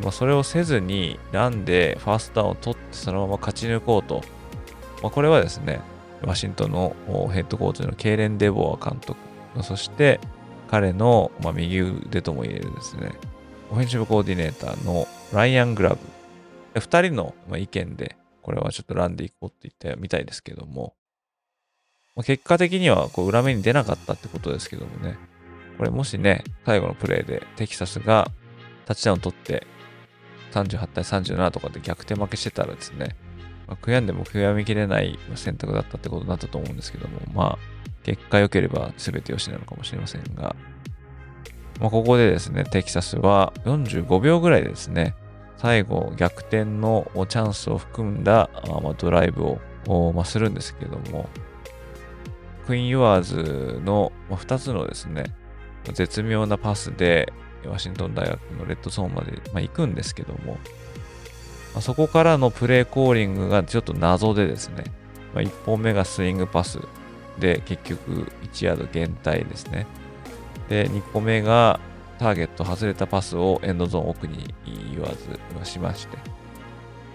[0.04, 4.22] まあ、それをせずに、ランでファーストダウンを取ってそのまま勝ち抜こうと。
[5.02, 5.80] まあ、これはですね、
[6.24, 6.94] ワシントンの
[7.32, 9.18] ヘッドコーチのケイレン・デボア監督、
[9.64, 10.20] そして
[10.70, 13.14] 彼の、まあ、右腕とも言えるですね、
[13.72, 15.98] オフェンシブコーディネーターのライアン・グラブ。
[16.80, 20.96] 二人の意見で、これはちょっとランでいこうって言ったみたいですけども、
[22.18, 25.18] 結果的にはこう裏目に出なかったってことですけどもね。
[25.78, 28.30] これもしね、最後のプレーでテキサスが
[28.86, 29.66] タッチダウン取って
[30.52, 33.16] 38対37とかで逆転負けしてたらですね、
[33.68, 37.58] まあ、悔やんでも悔やみきれない選択だったってことになったと思うんですけども、まあ、
[38.04, 40.56] 結果良ければ全て良しなのかもしれませんが、
[41.80, 45.16] まあ、ここでですね、テキサスは45秒ぐらいでですね、
[45.58, 49.60] 最後逆転のチャンスを含んだまあドライブを、
[50.26, 51.30] するんですけども、
[52.62, 55.34] クイーン・ユアーズの2つのですね、
[55.94, 57.32] 絶妙なパスで、
[57.66, 60.54] ワシントン大学のレッドゾーンまで、まあ、行くんですけども、
[61.74, 64.86] まあ、そこからのプレーコーリングがちょっと謎でですね、
[65.34, 66.80] まあ、1本目がスイングパス
[67.40, 69.88] で結局1ヤード減退ですね。
[70.70, 71.80] で、2個目が
[72.20, 74.54] ターゲット外れたパスをエンドゾーン奥に
[74.92, 76.18] 言わずしまして。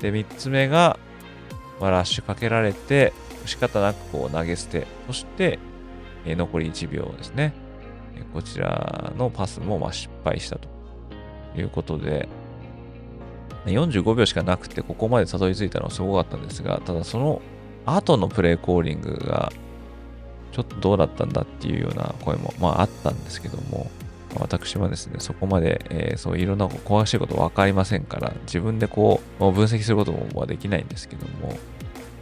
[0.00, 0.98] で、3つ目が、
[1.80, 3.12] まあ、ラッシュかけられて、
[3.46, 5.59] 仕方なくこう投げ捨て、そして、
[6.24, 7.52] え、残り1秒ですね。
[8.16, 10.68] えこちらのパスもま失敗したと
[11.56, 12.28] いうことで、
[13.66, 17.42] 45秒しかなくてここまでたどり着いたのはすごかったんですが、ただその
[17.85, 19.52] 後のプレイコーリングが
[20.52, 23.90] ちょっとどうだったんだっていうような声もまああったんですけども、
[24.38, 31.56] 私はですね、そこまで、えー、そういろんな詳しいこと分かりませんから、自分でこう分析することもできないんですけども、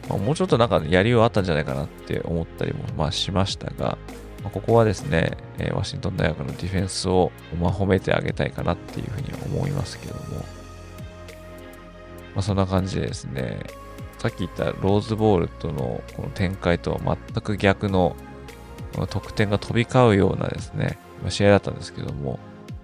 [0.08, 3.98] ま、もうちょっとなんかやりようあったんじゃないかなって思ったりもまあしましたが、
[4.42, 10.20] まあ、ここはですね、えー、ワシントン大学のディフェンスを、まあ、褒めてあげたいかなっていうふうに思いますけども、
[12.34, 13.60] まあ、そんな感じでですね、
[14.18, 18.16] さっき言ったローズボールとのこの展開とは全く逆の
[19.10, 20.98] 得点が飛び交うようなですね、
[21.28, 22.38] 試合だったんですけども、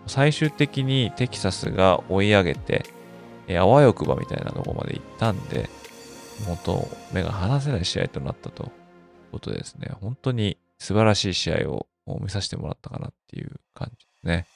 [0.07, 2.85] 最終的にテキサスが追い上げて、
[3.47, 5.69] え、あわよくばみたいなところまで行ったんで、
[6.47, 8.71] 本当、目が離せない試合となったという
[9.33, 11.87] ことですね、本当に素晴らしい試合を
[12.21, 14.47] 見させてもらったかなっていう感じですね。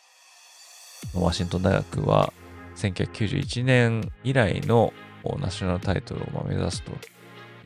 [1.14, 2.32] ワシントン大学は
[2.76, 4.93] 1991年以来の
[5.39, 6.93] ナショナルタイトルを目指すと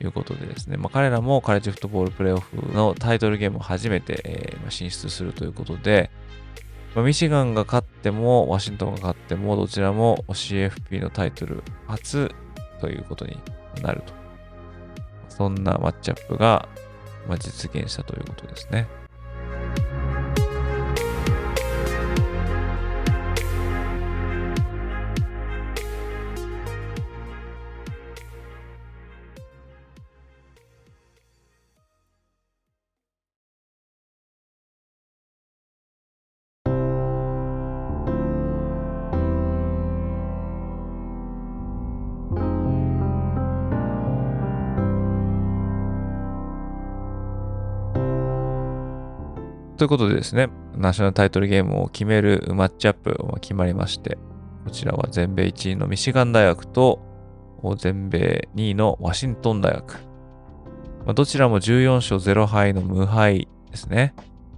[0.02, 6.10] いうことでですね、まあ、彼らもカレッジフットボールプレーオフのタイトルゲームを初めて、え、進出するということで、
[6.94, 12.30] まあ、ミシガンが勝っても、ワシントンが勝っても、どちらも CFP のタイトル初
[12.80, 13.38] ということに
[13.82, 14.12] なると。
[15.28, 16.68] そんなマッチアップが、
[17.28, 18.88] ま、実現したということですね。
[49.78, 54.18] ということでですね、ナショナルタイトルゲームを決めるマッチアップが決まりまして、
[54.64, 57.00] こちらは全米1位のミシガン大学と
[57.76, 59.94] 全米2位のワシントン大学。
[61.06, 64.14] まあ、どちらも14勝0敗の無敗ですね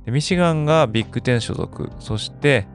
[0.06, 0.10] で。
[0.10, 2.66] ミシガンがビッグ10所属、そして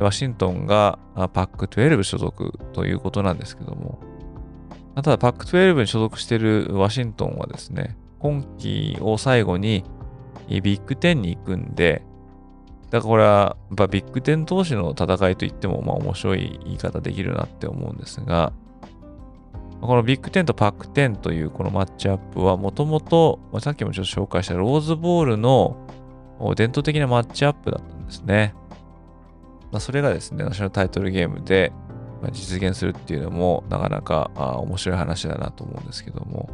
[0.00, 4.00] ワシントンがパック12所属ということなんですけども、
[4.94, 9.84] ただパック12に所属しているワシントンはですね、今季を最後に
[10.48, 12.02] ビッグ10に行くんで、
[12.90, 18.52] だからこれは、やっビッグ10同士の戦いといっても、まあ面白い言い方できるなって思うんですが、
[19.80, 25.76] このビッグ10とパック10というこのマッチアップはもともと、さっきもちょっと紹介したローズボールの
[26.56, 28.54] 伝統的なマッチアップだったんですね。
[29.72, 31.72] まあ、それがですね、ナショナルタイトルゲームで
[32.32, 34.30] 実現するっていうのもなかなか
[34.60, 36.48] 面白い話だなと思うんですけども、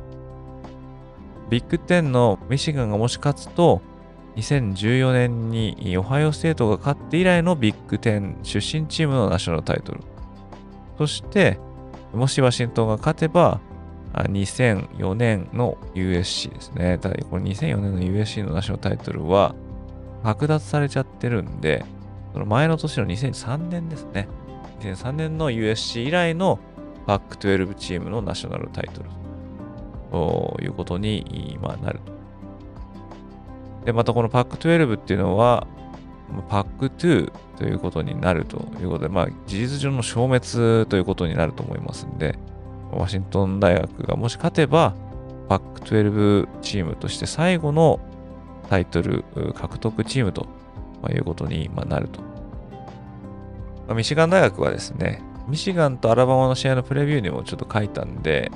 [1.51, 3.82] ビッグ10のミシガンがもし勝つと、
[4.36, 10.01] 2014年にオハイオステートが勝って以来のビッグ10出身チームのナショナルタイトル。
[10.96, 11.59] そして、
[12.14, 13.61] もしワシントンが勝てば、
[14.14, 16.98] 2004年の USC ですね。
[16.98, 19.55] ただ、この2004年の USC のナショナルタイトルは
[20.22, 21.84] 剥奪されちゃってるんで、
[22.32, 24.28] その前の年の2003年ですね。
[24.80, 26.59] 2003年の USC 以来の
[27.07, 29.11] パック12チームのナショナルタイトル。
[30.11, 32.00] ということに、ま、なる。
[33.84, 35.66] で、またこのパック12っていうのは、
[36.48, 42.38] パック2ということになるということで、まあ、事実上の消滅ということになると思いますんで、
[42.92, 44.94] ワシントン大学がもし勝てば、
[45.48, 48.00] パック12チームとして最後の
[48.68, 50.46] タイトル獲得チームと
[51.11, 52.20] いうことになると。
[53.94, 58.52] ミシガン大学はですね、ミシガンとアラバマの試合のプレビューにもちょっと書いたんで、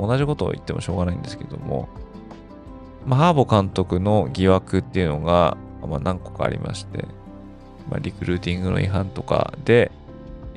[0.00, 1.88] 同じことを言ってもしょうがないんですけども、
[3.04, 7.06] まあ、ハーボ監督の疑惑っていうのが、まあ、何個かありまして、
[7.88, 9.92] まあ、リクルーティングの違反とかで、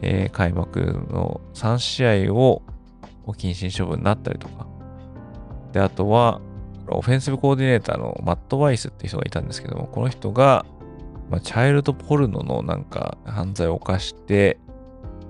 [0.02, 0.82] えー、開幕
[1.12, 2.62] の3試合を
[3.28, 4.68] 謹慎処分になったりとか、
[5.74, 6.42] で、あとは、
[6.88, 10.66] オフェンシブコーディネーターのマット・ワイスって人がいたんですけども、この人が、
[11.30, 14.58] まあ、チャイルドポルノのなんか犯罪を犯して、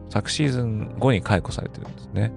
[0.09, 2.31] 昨シーズン後に解雇されてるんですね。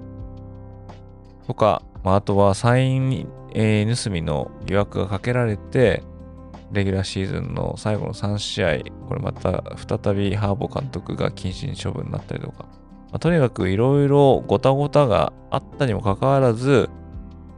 [1.46, 6.02] とか、まあ、あとはサイン、えー、盗みの疑惑がかけられて、
[6.72, 8.78] レギュラーシーズンの最後の3試合、
[9.08, 16.88] これまた再びハーボ監督が謹慎処分になったりとか、まあ、とにかくいろいろごたごたがあったにもかかわらず、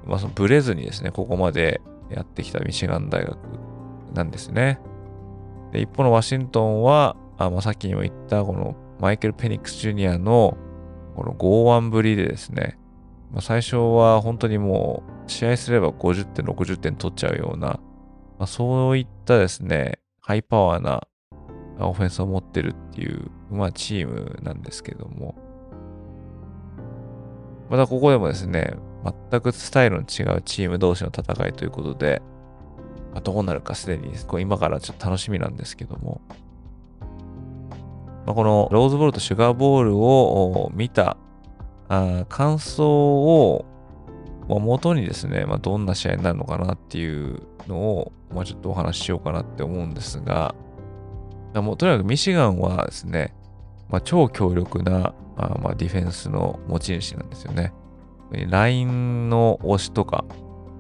[0.05, 1.81] まあ、そのブレずにですね、ここまで
[2.11, 3.39] やってきたミシガン大学
[4.13, 4.81] なんですね。
[5.73, 10.57] で一方のワシントンは、あまあ、さっきにも言ったこのマイケル・ペニックス・ジュニアの
[11.15, 12.79] この剛腕ぶりでですね、
[13.31, 17.81] まあ、最初は本当にもう試合すれば50点、60点取っちゃうような、ま
[18.41, 21.07] あ、そういったですね、ハイパワーな
[21.81, 25.35] オフェンスを持ってるっていう、まあ、チームなんですけども、
[27.69, 28.75] またここでもですね、
[29.31, 32.23] 全くスタイルの違うチーム同士の戦いということで、
[33.13, 36.21] まあ、どうなるかすでに今からちょっと楽しみなんですけども、
[38.27, 41.17] まあ、このローズボールとシュガーボールを見た
[42.21, 43.65] あ感想を、
[44.49, 50.55] まあ、元にですね、まあ、どんな試合になるのかなっていうのを、まあ、ちょっとお話ししようかなって思うんですが、
[51.55, 53.35] もうとにかくミシガンはですね、
[53.89, 57.73] まあ、超強力なあまあディフェンスの持ち主なんですよね。
[58.49, 60.25] ラインの押しとか、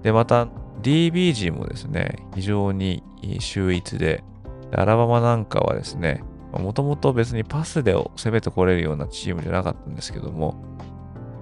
[0.03, 0.49] で、また
[0.83, 3.03] DBG もですね、非常に
[3.41, 4.25] 秀逸で、
[4.71, 10.55] でアラバマなんかはですね、もともと別にパスで攻めてこれるようなチームじゃなかったんですけども、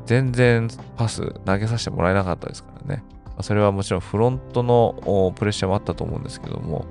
[0.07, 3.05] 全然パス投げさせてもらえなかったですからね。
[3.41, 6.85] それはもちろんフロントのプレッシャーもあったと思うんですけども、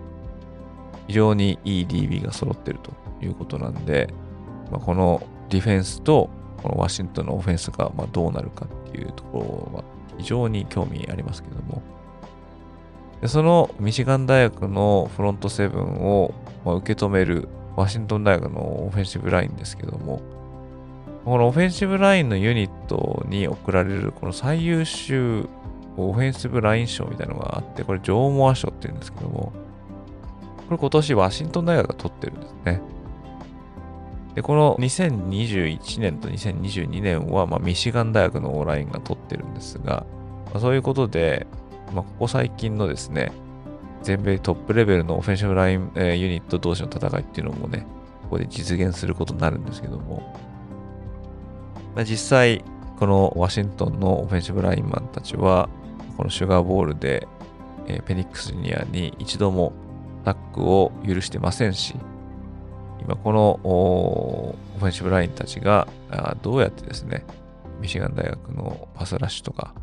[1.07, 2.91] 非常にいい DB が揃ってると
[3.23, 4.13] いうことなんで、
[4.71, 6.29] まあ、このディフェンスと
[6.61, 9.83] このワシントンのオフェンスがまどうなるかっていうところは
[10.17, 11.81] 非常に興味ありますけども。
[13.21, 16.33] でそのミシガン大学のフロントセブンを、
[16.65, 20.21] ま、受け止めるワシントン大学のオフェンシブラインですけども、
[21.25, 25.47] このオフェンシブラインのユニットに贈られるこの最優秀
[25.97, 29.51] オフェンシブライン賞みたいなのがあって、これジョー・モア賞って言うんですけども、
[30.67, 32.81] これ今年ワシントン大学が取ってるんですね。
[34.35, 40.05] で、この2021年と2022年は、まあ、ミシガン大学のオーラインが取ってるんですが、
[40.45, 41.45] まあ、そういうことで、
[41.93, 43.31] まあ、ここ最近のですね、
[44.01, 47.85] 全米トップレベルのオフェンシブライン、えー、ユニット同士の戦いっていうのもね、
[48.23, 50.33] ここで実現することになるんですけども、
[51.95, 52.63] まあ、実際、
[52.99, 55.69] このワシントンのオフェンシブラインマンたちは、
[56.17, 57.27] このシュガーボールで、
[57.87, 59.73] えー、ペニックスジュニアに一度も
[60.23, 61.95] タックを許してませんし、
[63.01, 65.87] 今このオフェンシブラインたちが
[66.43, 67.25] どうやってですね、
[67.79, 69.73] ミシガン大学のパスラッシュとか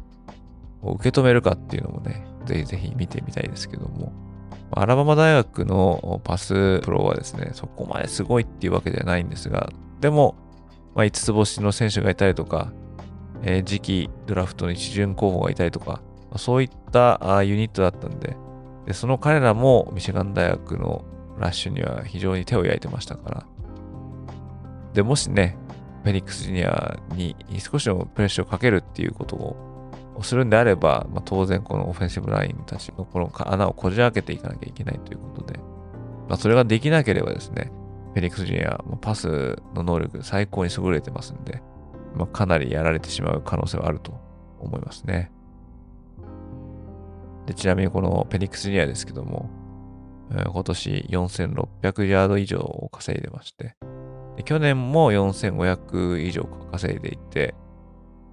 [0.82, 4.12] を受け止めるかっていうのもね、ぜひぜひ見てみたいですけども、
[4.70, 10.36] アラバマ大学のパスプロはですね、そこまですごいっていうわけではないんですが、でも、
[10.98, 12.72] まあ、5つ星の選手がいたりとか、
[13.42, 18.36] えー、次期ドラフトの一巡候補がいたりとかま、そういったあユニットだったんで
[18.86, 21.04] で、その彼らもミシガン大学の
[21.38, 23.46] ラッシュには非常に手を焼いてましたから。
[24.94, 25.56] で、もしね、
[26.04, 35.58] フェニックスジュニアに少しでもプレッシャーをかけるっていうことをするんであれば、まあ、当然このオフェンシブラインたちのこの穴をこじ開けていかなきゃいけないということで、
[36.28, 37.70] まあ、それができなければですね、
[38.14, 41.62] フェニックスジュニア、パスの能力最高に優れてますんで、
[42.14, 44.18] まあ、かなりやられてしまう可能性はあると
[44.58, 45.30] 思いますね。
[47.46, 49.50] でちなみにこのペニックスジュニアですけども、
[50.30, 53.76] 今年4600ヤード以上を稼いでまして、
[54.44, 57.54] 去年も4500以上稼いでいて、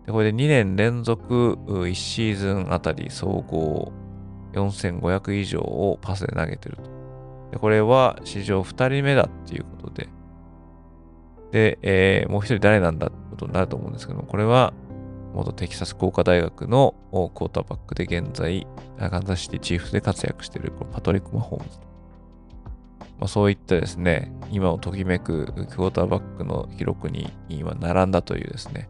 [0.05, 3.91] でこれで2年連続1シーズンあたり総合
[4.53, 6.94] 4500以上をパスで投げてると。
[7.55, 10.09] でこれは史上2人目だっていうことで、
[11.51, 14.73] で、えー、もう一人誰なんだってことになると思うんですけども、これは
[15.33, 18.67] 元テキサス工科大学のクォーターバックで現在、
[18.99, 21.79] アカンザシティチーフで活躍しているパトリック・マホームズ
[23.19, 28.89] まあ、そういったですね、今をときめくクォーターバックの記録に今並んだというですね、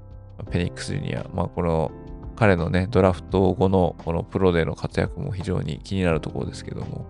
[0.50, 1.92] ペニックスジュニア、まあ、この
[2.36, 7.06] 彼のね、ドラフト後のこのプロでの活躍も非常に気になるところですけども、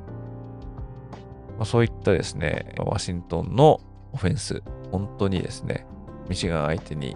[1.58, 3.80] まあ、そういったですね、ワシントンの
[4.14, 5.86] オフェンス、本当にですね、
[6.30, 7.16] ミシガン相手に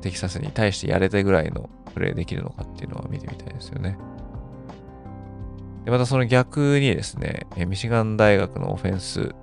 [0.00, 3.96] テキサスに対してやれたぐらいのプレーできるのかっていうのは見てみたいですよね。
[5.84, 9.34] で、またその逆にですね、ミシガン大学のオフェンス、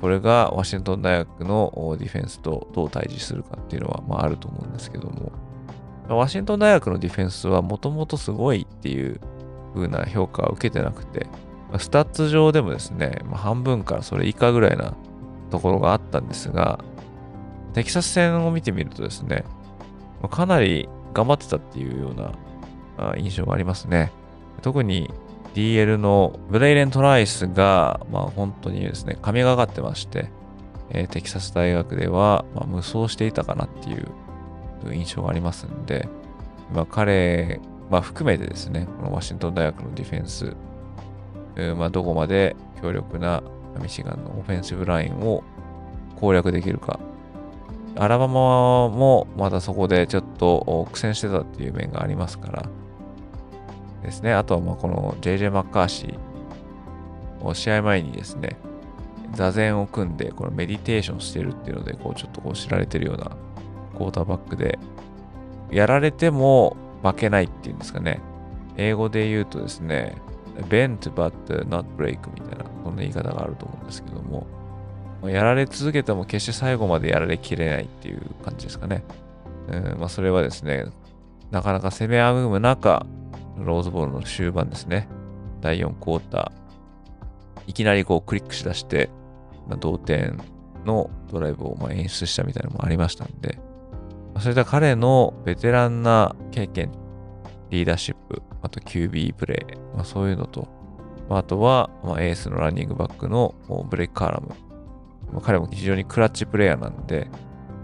[0.00, 5.32] これがワシントン大学のディフェンスとどう対峙するかっていうのは、まあ、あると思うんですけども、
[6.08, 9.20] ワシントン大学のディフェンスはもともとすごいっていう
[9.74, 11.26] 風な評価を受けてなくて、
[11.78, 14.94] スタッツ上でもですね、まあ、半分からそれ以下ぐらいな
[15.50, 16.84] ところがあったんですが、
[17.74, 19.44] テキサス戦を見てみるとですね、
[20.30, 24.12] かなり頑張ってたっていうような印象がありますね。
[24.62, 25.10] 特に
[25.54, 30.30] DL のブレイレン・トライスが、まあ、本当にですね、神がかってまして、
[30.90, 34.08] えー、テキサス大学では、まあ、無双していたかなっていう
[34.92, 36.08] 印象がありますんで、
[36.72, 37.60] まあ、彼、
[37.90, 40.56] まあ、含めてですね、このワシントン大学のディフェンス、
[41.76, 43.42] まあ、どこまで強力な
[43.80, 45.42] ミシガンのオフェンシブラインを
[46.16, 46.98] 攻略できるか。
[47.96, 52.68] アラバマもまだそこでちょっと苦戦してたっていう面がありますから、
[54.02, 54.32] ですね。
[54.32, 58.56] あとはまあこの JJ マッカーシーを試合前にですね、
[59.34, 63.30] 座禅を組んでこのメディテーションしてるっていうので、こうちょっとこう知られてるような
[63.94, 64.78] クォーターバックで、
[65.70, 68.20] やられても負けないっていうんですかね。
[68.76, 70.16] 英語で言うとですね、
[70.68, 71.32] bent but
[71.68, 74.46] not break みたいな、そんな言い方があると思うんですけども、
[75.28, 79.04] やられ続けても決して最後までやられきれないっていう感じですかね。
[79.68, 80.86] うんまあ、それはですね、
[81.50, 83.06] なかなか攻めあぐむ中、
[83.58, 85.08] ローズボールの終盤ですね。
[85.60, 86.62] 第4クォーター。
[87.68, 89.10] いきなりこうクリックしだして、
[89.68, 90.40] まあ、同点
[90.84, 93.58] のドライブをま演出したみたいなのもありましたんで、
[94.34, 96.90] まあ、そういった彼のベテランな経験、
[97.72, 100.68] リーダーシップ、あと QB プレイ、まあ、そういうのと、
[101.30, 103.54] まあ、あとは、まエースのランニングバックの
[103.88, 104.48] ブレイク・カーラム。
[105.32, 107.30] まあ彼も非常にクラッチプレイヤーなんで、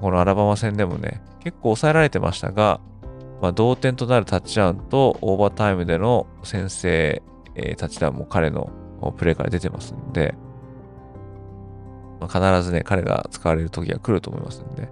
[0.02, 2.80] このアラバマ戦でもね、結構抑えられてましたが、
[3.40, 7.22] まあ、同点となるタッチダウンとオーバータイムでの先制、
[7.54, 8.70] えー、タッチダウンも彼の
[9.16, 10.34] プレーから出てますんで、
[12.20, 14.90] まあ、必ずね、彼が使われる時が来ると思いますんで、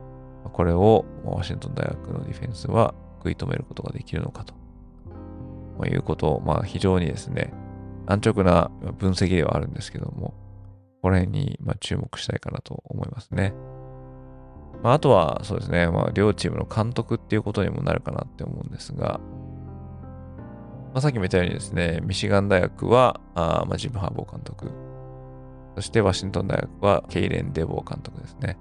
[0.50, 4.54] これをワシントン大学のディフェンスは食い止めることができるのかと
[5.84, 7.52] いうことを、まあ非常にですね、
[8.06, 10.34] 安直な分析ではあるんですけども、
[11.02, 13.52] この辺にま注目したいかなと思いますね。
[14.82, 19.20] まあ、あとはそうですね、まあ、両チームの監督っていうことにもなるかなって思うんですが、
[20.92, 24.70] まあ、さっきも言ったようにですね、ミシガン大学はあまあジム・ハーボー監督、
[25.76, 28.58] そしてワシントン大学はケイレン・デボー監督ですね。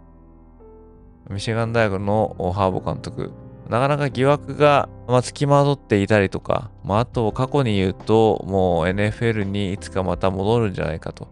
[1.29, 3.31] ミシガン大学のハーボー監督、
[3.69, 11.27] なかなか疑惑が、まあ、付きまとっていたりとか、まあ、あと過去に言うと、もう NFL にいつかまた戻るんじゃないかと。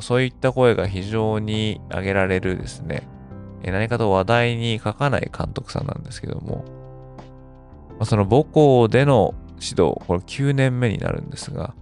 [0.00, 3.06] そういった声が非常に挙げられるですね、
[3.62, 6.64] 何かと話題に書かない監督さんなんですけども、
[7.90, 11.74] まあ、その母校での指導、これ9年目になるんですが、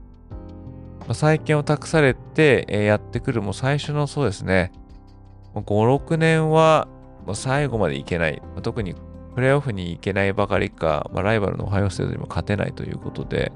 [1.01, 4.70] まあ、再建を託されて、えやってくるもう最初のそうですね、
[5.55, 6.89] 5、6年は
[7.33, 8.95] 最後までいけない、特に
[9.35, 13.53] プレーオフに行けないばかりか、まあ、ライバルのオハイオステートにも勝てないということで、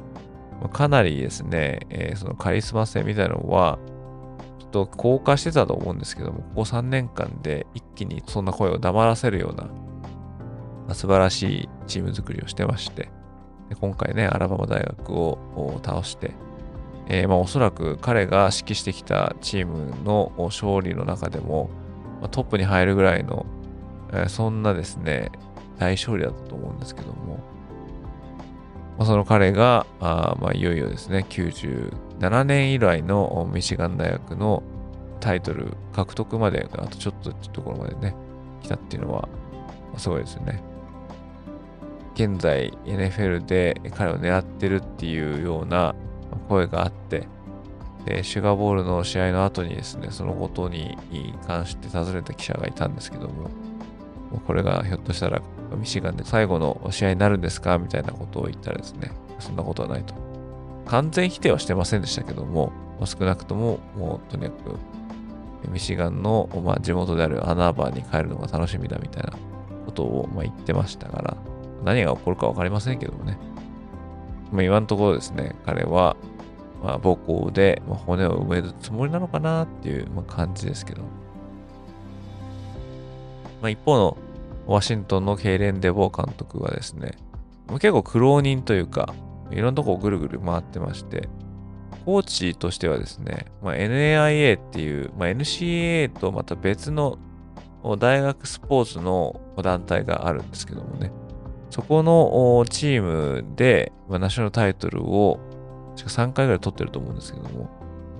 [0.61, 3.79] まあ、かなりですね、えー、そのカリスマ性みたいなのは、
[4.59, 9.70] ちょっと高架してたと思うんですけども、ここ3年間で一気にそんな声を黙らせるような、ま
[10.91, 13.11] あ、素晴らしいチーム作りをしてまして、
[13.68, 16.33] で今回ね、アラバマ大学を倒して、
[17.09, 21.70] えー、まあおそらく彼が指揮してきたチームの勝利の中でも、
[22.20, 23.47] まあ、トップに入るぐらいの、
[24.12, 25.31] えー、そんなですね、
[25.79, 27.39] 大勝利だったと思うんですけども、
[28.99, 34.62] まあ、その彼が、あまあ、いよいよですね、97年以来のミシガン大学の
[35.20, 38.14] タイトル獲得まで、あとちょっとってところまでね、
[38.62, 39.29] 来たっていうのは、
[39.97, 40.62] すごいですよね。
[42.14, 45.95] 現在 NFL で彼を狙ってるっていうような
[46.49, 47.29] 声があって、
[48.07, 50.97] で、シュガーボールの試合の後にですね、そのことに
[51.47, 53.51] 関して尋ねた記者がいたんですけども、
[54.47, 55.43] これがひょっとしたら
[55.77, 57.79] ミシガンで最後の試合になるんですか？
[57.79, 60.14] みたいなことを言ったらですね、そんなことはないと。
[60.87, 62.72] 完全否定はしてませんでしたけども、
[63.05, 69.33] 少なくとも、もうとにかく、ミシガンの、まあ、地元であるアナーバーに帰るのが楽しみだみたいな
[69.85, 71.37] ことを、まあ、言ってましたから、
[71.85, 73.37] 何が起こるかわかりませんけどもね。
[74.53, 76.16] まあ、今のところですね、彼は、
[76.85, 81.03] まあ、母校で、骨を埋めるつもりなのかなっていう、感じですけど。
[83.61, 84.16] まあ、一方の
[84.67, 87.12] ワシントンのケイレン・デボー監督はですね、
[87.75, 89.14] 結構苦労人というか、
[89.51, 91.29] いろんなとこをぐるぐる回ってまして、
[92.05, 97.19] コーチとしてはですね、まあ、NAIA っていう、まあ、NCAA とまた別の
[97.99, 101.12] 大学スポーツの団体があるんですけどもね、
[101.71, 105.41] そこのチームで、まあ、ナショナルタイトルを
[105.97, 107.71] 3回ぐらい取ってると思うんですけども、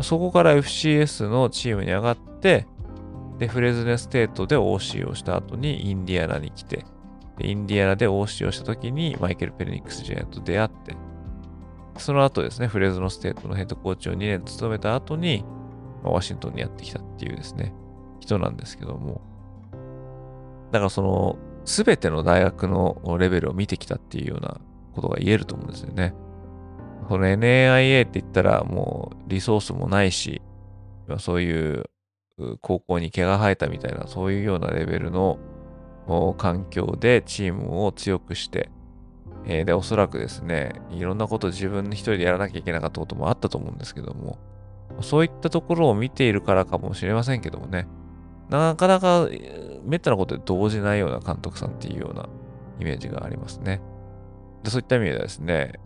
[0.01, 2.67] そこから FCS のチームに上がって、
[3.39, 6.85] で、フレズネステートで OC をした後にインディアナに来て、
[7.39, 10.97] インディアナで OC をした時にマイケル・ペルニックス・ジェアと出会って、
[11.99, 15.45] その後ですね、フレズノステートのヘッドコーチを2年務めた後に、
[16.03, 17.75] ま、ワシントンにやってきたっていうですね、
[18.21, 19.21] 人なんですけども、
[20.73, 24.61] だからその、すべての大学のレベルを見てきたっていうような
[24.95, 26.15] ことが言えると思うんですよね。
[27.09, 30.43] この NAIA って言ったらもうリソースもないし、
[31.19, 31.85] そういう
[32.61, 35.39] 高校に毛が生えたみたいな、そういうようなレベルの
[36.37, 38.71] 環境でチームを強くして、
[39.47, 44.39] えー、で、おそらくですね、いろんなこと自分一人でやらなきゃいけなかったこともあったと思うんですけども、
[45.01, 47.87] そういったところを見ているからかもしれませんけどもね、
[48.51, 49.29] なかなか
[49.85, 52.29] めったなことで動じないような監督さんっていうような
[52.81, 53.81] イメージがありますね。
[54.63, 55.81] でそういった意味ではですね、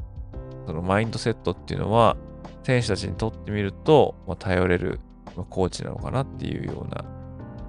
[0.66, 2.16] そのマインドセットっていうのは、
[2.62, 5.00] 選手たちにとってみると、まあ、頼れる
[5.36, 7.04] まあ、コーチなのかなっていうような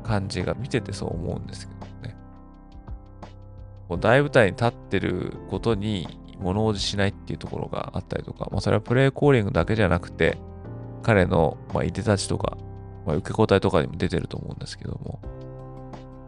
[0.03, 2.15] 感じが見ててそう思うんですけどね。
[3.87, 10.37] こう大舞台に立ってることに物おじしないっていうところがあったりとか、まあ、それはプレイコーリングだけじゃなくて、
[11.03, 12.57] 彼の、まあ、いでたちとか、
[13.05, 15.19] まあ、受け答えとかにも出てると思うんですけども、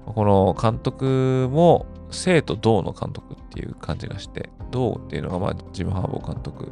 [0.06, 6.72] この監督も生と同の監督っていう感じがして、同っていうのがまあジム・ハーボー監督、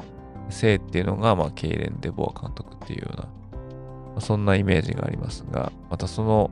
[0.49, 3.27] 生っていうのがまあケイレン・デボア監督っていうような
[4.19, 6.51] そんなイメージがありますが、またその、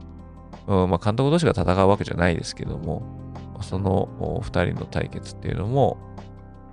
[0.67, 3.01] うんまあ、監督同士が戦うわけじゃないですけども、
[3.61, 5.97] その2人の対決っていうのも、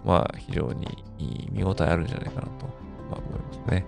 [0.05, 2.67] まあ、非常に見応えあるんじゃないかなと、
[3.11, 3.85] まあ、思いますね。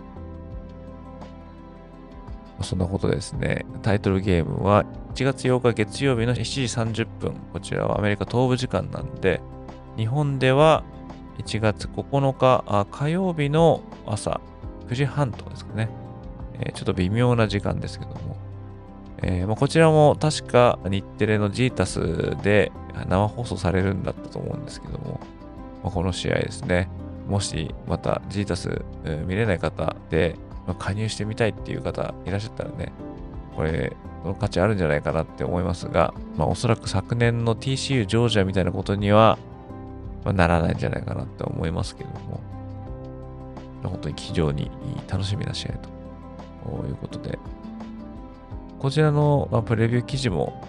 [2.62, 3.64] そんなことですね。
[3.82, 4.84] タイトルゲームは
[5.14, 7.34] 1月8日月曜日の7時30分。
[7.52, 9.40] こちらはアメリカ東部時間なんで、
[9.96, 10.82] 日本では
[11.38, 14.40] 1月9日火曜日の朝
[14.88, 15.88] 9時半とですかね。
[16.60, 18.36] えちょっと微妙な時間ですけども、
[19.22, 22.72] えー、まあ、こちらも確か日テレのジータスで
[23.08, 25.20] 生放送されるんだったと思うんですけども、
[25.82, 26.88] まあ、この試合ですね、
[27.28, 30.36] もしまたジータス、えー、見れない方で、
[30.66, 32.92] まあ、加入してみたいっていう方いらっしゃったらね、
[33.56, 39.38] これ、の価値あるんじゃないかなって思いますが、まあ、おそらく昨年の TCU ジョージアみたいなことには、
[40.24, 42.40] ま、ならないんじゃないかなって思いますけども、
[43.82, 44.70] 本当に非常に
[45.08, 45.97] 楽しみな試合と。
[46.86, 47.38] いうことで、
[48.78, 50.62] こちらの、ま、プレビュー記事も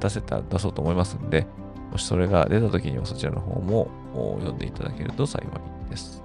[0.00, 1.46] 出せた、出そうと思いますんで、
[1.92, 3.88] もしそれが出た時にはそちらの方も
[4.38, 6.22] 読んでいただけると幸いです。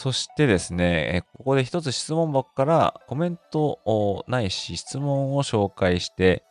[0.00, 6.42] そしてですね、ここで一つ質問箱からコメントないし質問を紹介して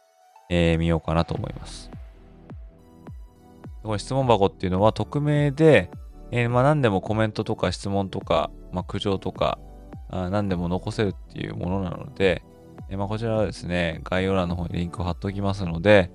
[0.51, 1.89] み、えー、ようかなと思います。
[3.81, 5.89] この質問箱っていうのは匿名で、
[6.29, 9.57] えー、まあ、何でもコメントとか質問とか、まあ、苦情とか
[10.11, 12.43] あ何でも残せるっていうものなので、
[12.91, 16.11] えー、まあ、こちらはですね、概要欄の方にリンクを貼っておきますので、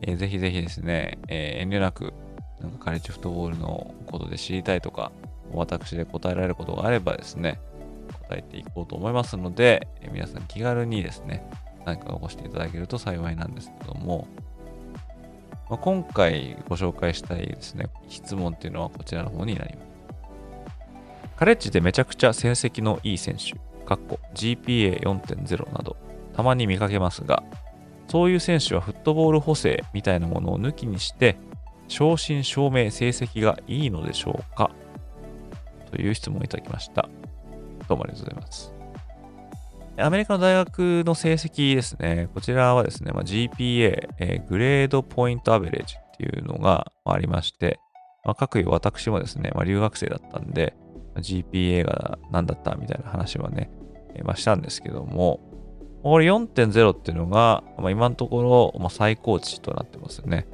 [0.00, 2.14] えー、ぜひぜひですね、え遠慮なく、
[2.58, 5.12] なんかカレッジフットボールのことで知りたいとか、
[5.52, 7.60] 私で答えられることがあればですね、
[8.28, 11.48] 答えていこうと思いますので、え皆さん気軽にですね、
[11.84, 14.26] 何か残していただけると幸いなんですけども、
[15.68, 19.90] まあ、今回ご紹介したいですね、質問っていうのはこちらの方になります。
[21.36, 23.52] カレッジでめちゃくちゃ成績のいい選手、
[23.86, 25.96] かっこ GPA4.0 など、
[26.36, 27.42] たまに見かけますが、
[28.08, 31.36] そういう選手はフットボール補正みたいなものを抜きにして、
[31.88, 34.70] 正真正銘成績がいいのでしょうか？
[35.90, 37.08] という質問をいただきました。
[37.88, 38.72] どうもありがとうございます。
[39.98, 42.28] アメリカの大学の成績ですね。
[42.34, 47.78] こちらはですね、まあ、GPA、えー、グレードポイントアベレージっていうのがありまして、
[48.24, 50.74] まあ、各位私もですね、まあ、留学生だったんで、
[51.16, 53.70] GPA が何だったみたいな話はね、
[54.14, 55.40] えー、まあ、したんですけども、
[56.02, 60.46] これ4.0っていうのが、まあ、今のところ、まあ、最高値となってますよね。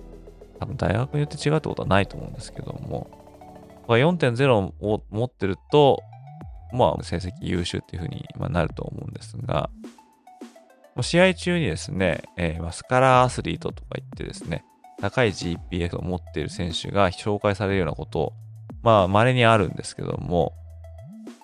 [0.58, 3.25] 多分大学によって違うってことはないと思うんですけども、
[3.88, 6.02] 4.0を持ってると、
[6.72, 9.70] まあ、成績優秀っていうふうになると思うんですが、
[11.02, 14.64] 試合中にですね、えー、スカラーアスリートとか言ってですね、
[15.00, 18.32] 高い GPS を持っている選手が紹介されるようなことを、
[18.82, 20.52] まあ、稀にあるんですけども、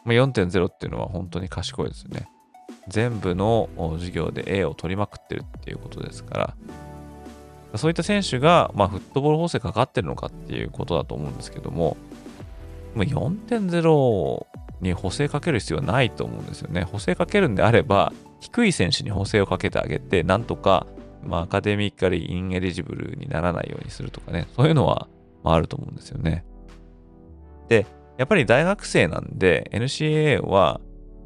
[0.06, 2.28] 4.0っていうのは本当に賢いですよね。
[2.88, 3.68] 全部の
[3.98, 6.56] 授業で A を取りまくってるっていうことですか
[7.72, 11.96] ら、そういった選手が、まあ、フットボール法制かかってるのかっていうことだと思うんですけども、
[12.94, 14.46] 4.0
[14.80, 16.82] に補正かける必要はないと思うんですよね。
[16.82, 20.86] 補正かけるんであれば、低い選手に補正をかけてあげて、なんとか、
[21.24, 25.08] まあ、アカデミッカリインエリジブルにならないようにするとかね、そういうのは、
[25.44, 26.44] まあ、あると思うんですよね。
[27.68, 27.86] で、
[28.18, 30.80] やっぱり大学生なんで、NCAA は、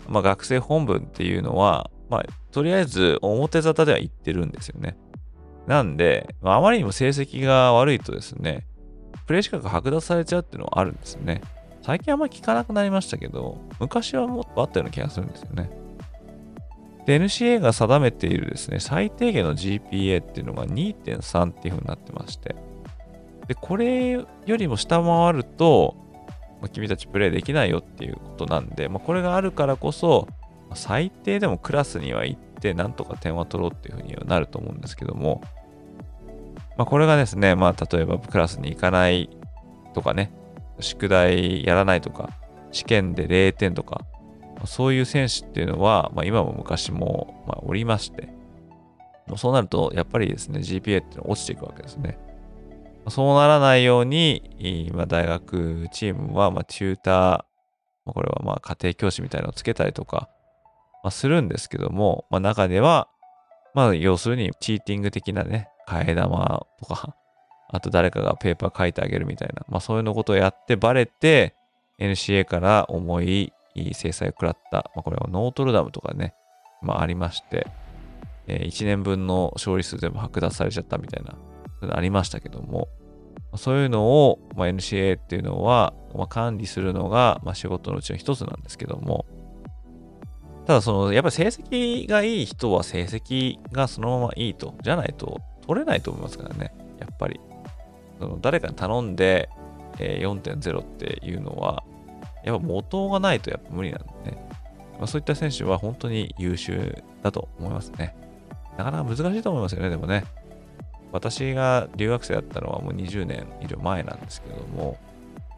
[0.09, 4.97] まあ、学生本部っていうのは、まあ、とりあえず表沙汰では言ってるんですよね。
[5.67, 8.67] なんで、まあ、あまりにも成績が悪いとですね、
[9.27, 11.41] プレイ資格剥奪されちゃうっていうのはあるんですよね。
[11.87, 15.71] 最近あんま聞かなくなりましたけど、昔はもっとあったような気がするんですよね。
[17.07, 22.57] で、NCA が定めているですね、最低限の GPA っていうのが2.3っていう風になってまして、
[23.47, 25.95] で、これよりも下回ると、
[26.61, 30.27] まあ、君たちプレイできないよっていうことなんで、まあ、これがあるからこそ、
[30.75, 35.41] 最低でもクラスには行って、なんとか点は取ろうっていう風にはなると思うんですけども、
[36.77, 39.31] まあ、これがですね、まあ、例えばクラスに行かない
[39.95, 40.33] とかね、
[40.81, 42.31] 宿題やらないとか、
[42.73, 44.03] 試験で0点とか、
[44.65, 48.29] そういう選手っていうのは、まあ、今も昔も、まあ、おりまして、
[49.37, 52.19] そうなると、やっぱりですね、GPA っていうのは落ちていくわけですね。
[53.09, 60.29] そうならないように、まあ、大学チームは、まあ、チューター、これはまあ家庭教師みたいなのをつけたりとか、
[61.03, 63.09] まあ、するんですけども、まあ、中では、
[63.75, 67.15] まあ、要するにチーティング的なね、替え玉とか、
[67.69, 71.55] あと誰かがペーパー書いてあげるみたいな、まあそういうのことをやってバレて、
[71.99, 73.53] NCA から重い
[73.93, 76.35] 制裁を食らった、まあこれはノートルダムとかね、
[76.83, 77.67] まあありまして、
[78.47, 81.35] えー、1年分の勝利数全部剥奪されちゃったみたいな、
[81.83, 82.89] ういうありましたけども、
[83.57, 89.27] そういうのを、まあ、NCA っていうのは、まあ、管理するのが、まあ、仕事のうちの一つなんですけども、
[90.67, 97.41] ただその、やっぱり成績がいい人は成績がそのままいいと、じゃないと取れないと思いますからね、やっぱり。
[98.19, 99.49] その誰かに頼んで、
[99.99, 101.83] えー、4.0っていうのは、
[102.45, 104.49] やっぱ元がないとやっぱ無理なんでね。
[104.99, 108.17] まあ、そういった選手は本当に優秀だと思いますね。
[108.79, 110.25] なかなか難しいと思いますよね、でもね。
[111.13, 114.99] 私が留学生だったのはもう20年以上前なんですけども、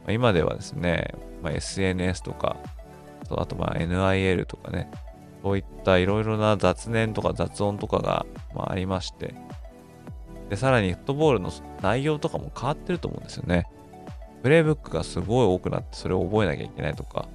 [0.06, 2.56] ま、今ではですね、まあ、SNS とか、
[3.30, 4.90] あとまあ NIL とかね、
[5.42, 9.34] そういったいろいろな雑念とか雑音とかが、まあ、ありまして、
[10.48, 11.50] で、さらにフットボールの
[11.82, 13.66] 内容とかも変わってると思うんですよね。
[14.42, 17.28] プレイブックがすごい多くなって、それを覚えなきゃいけないとか、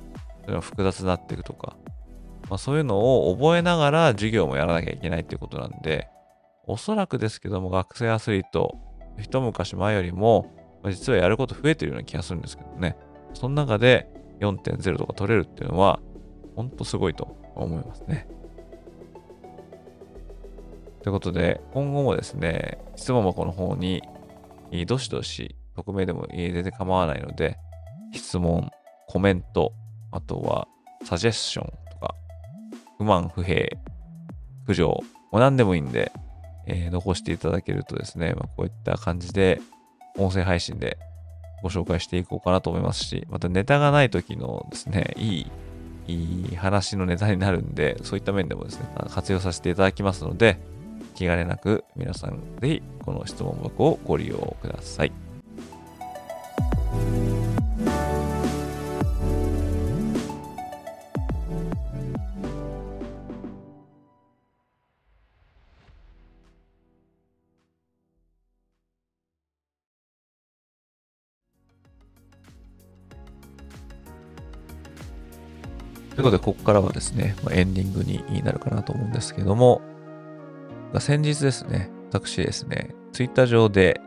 [0.43, 1.75] それが複雑になっていくとか、
[2.49, 6.07] まあ、そういうのを覚えながら授業もやらなきゃいけないっていうことなんで、
[6.65, 8.77] おそらくですけども、学生アスリート、
[9.17, 10.51] 一昔前よりも、
[10.85, 12.97] 実はやること増えてるような気がするんですけどね。
[13.33, 14.09] その中で
[14.39, 15.99] 4.0とか取れるっていうのは、
[16.55, 18.27] ほんとすごいと思いますね。
[21.03, 24.01] ということで、今後もですね、質問箱の方に、
[24.87, 27.57] どしどし、匿名でも全然構わないので、
[28.13, 28.71] 質問、
[29.09, 29.73] コメント、
[30.11, 30.67] あとは、
[31.03, 32.15] サジェッションとか、
[32.97, 33.67] 不満、不平、
[34.65, 36.13] 苦情、もう何でもいいんで、
[36.67, 39.59] えー、残していただけるとですね、まあ、こういった感じで、
[40.17, 40.97] 音声配信で
[41.63, 45.51] ご紹介していこうかなと思いますし、またネタがない時のですね、いい、
[46.07, 50.59] いい話のネタになるんで、そういった面でもですね、活用させていただきますので、
[51.13, 55.11] 気兼ねなく皆さんぜひこの質問箱をご利用ください。
[76.15, 79.81] ということで、ここからはですね、エンディングになるかなと思うんですけども、
[80.99, 83.99] 先日ですね、私ですね、ツイッター上で、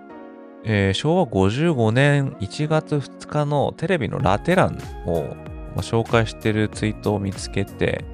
[0.64, 5.34] えー、昭和55年1月2日のテレビのラテランを、
[5.74, 8.04] ま、紹介してるツイートを見つけて、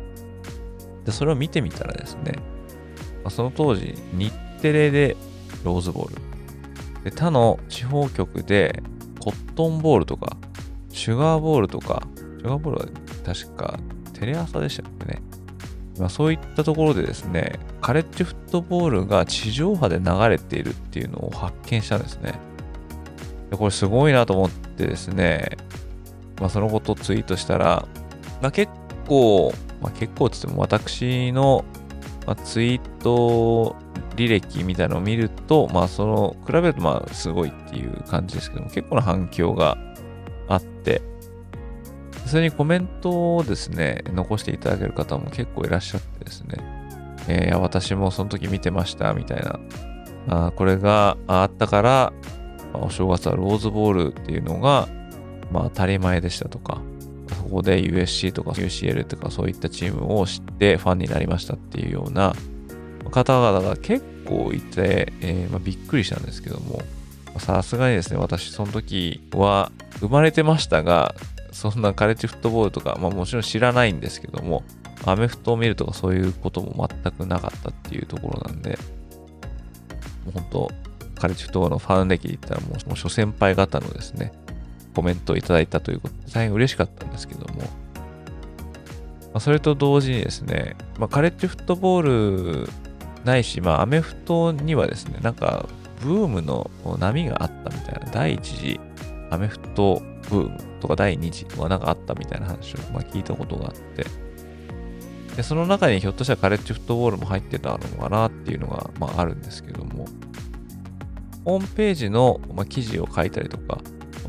[1.05, 2.35] で、それを見てみたらですね、
[3.25, 5.17] ま、その当時、日テレで
[5.65, 6.23] ローズボール、
[7.05, 8.83] で他の地方局で
[9.21, 10.37] コットンボールとか、
[10.89, 12.03] シュガーボールとか、
[12.39, 12.87] シュガーボールは
[13.25, 13.79] 確か
[14.15, 15.23] テレ朝でしたっけね。
[15.99, 22.35] まあ、そういったところでですね、カレッジフットボールが地上波で流れているっていうのを発見したんですね。
[23.51, 25.59] でこれすごいなと思ってですね、
[26.41, 27.87] まあ、そのことをツイートしたら、
[28.41, 28.73] まあ、結
[29.09, 29.53] 構、
[29.83, 31.65] まあ、結構つっても私の、
[32.25, 33.77] ま、ツイート
[34.17, 39.77] 履歴みたいなのを見ると、まあその、比べるとまあすごいっていう感じですけども、結構な反響が
[40.49, 41.03] あって、
[42.27, 46.82] それにコメントをですね、残していただける方も結構いらっしゃってですね、
[47.29, 49.61] えー、私もその時見てましたみたいな、
[50.29, 52.13] あこれがあったから、
[52.75, 54.89] お正月はローズボールっていうのが、
[55.51, 56.81] まあ当たり前でしたとか、
[57.29, 62.35] そこで USC とか UCL とかそういったチームを知ってファンになりましたっていうような
[63.11, 66.83] 方々が結構いて、えー、まあ、びっくりしたんですけども、
[67.39, 69.71] さすがにですね、私その時は
[70.01, 71.15] 生まれてましたが、
[71.53, 74.63] そんなカレッジフットボールとか、まあもちろん知らないんですけども、
[75.05, 78.79] アメフトを見るとかそういうことも全くなかったっていうところなんで、
[80.25, 80.71] もう本当、
[81.17, 84.33] カレッジフットボールのファン歴で言ったらもう、もう諸先輩方のですね、
[84.95, 92.69] コメントをいただいたということで大変嬉しかったんですけども、まあ、それと同時にですね、まあ、カレッジフットボール
[93.25, 95.67] ないし、まあ、アメフトにはですね、なんか、
[96.03, 98.81] ブームの波があったみたいな、第一次
[99.31, 104.05] アメフトブームとか第2次とかなんかあったみたいな話を、まあ、聞いたことがあって、
[105.37, 110.07] でその中にひょっとしたらカレッジフットボールも入ってたのかなっていうのが、まあ、あるんですけども、
[111.45, 113.79] ホームページの、まあ、記事を書いたりとか、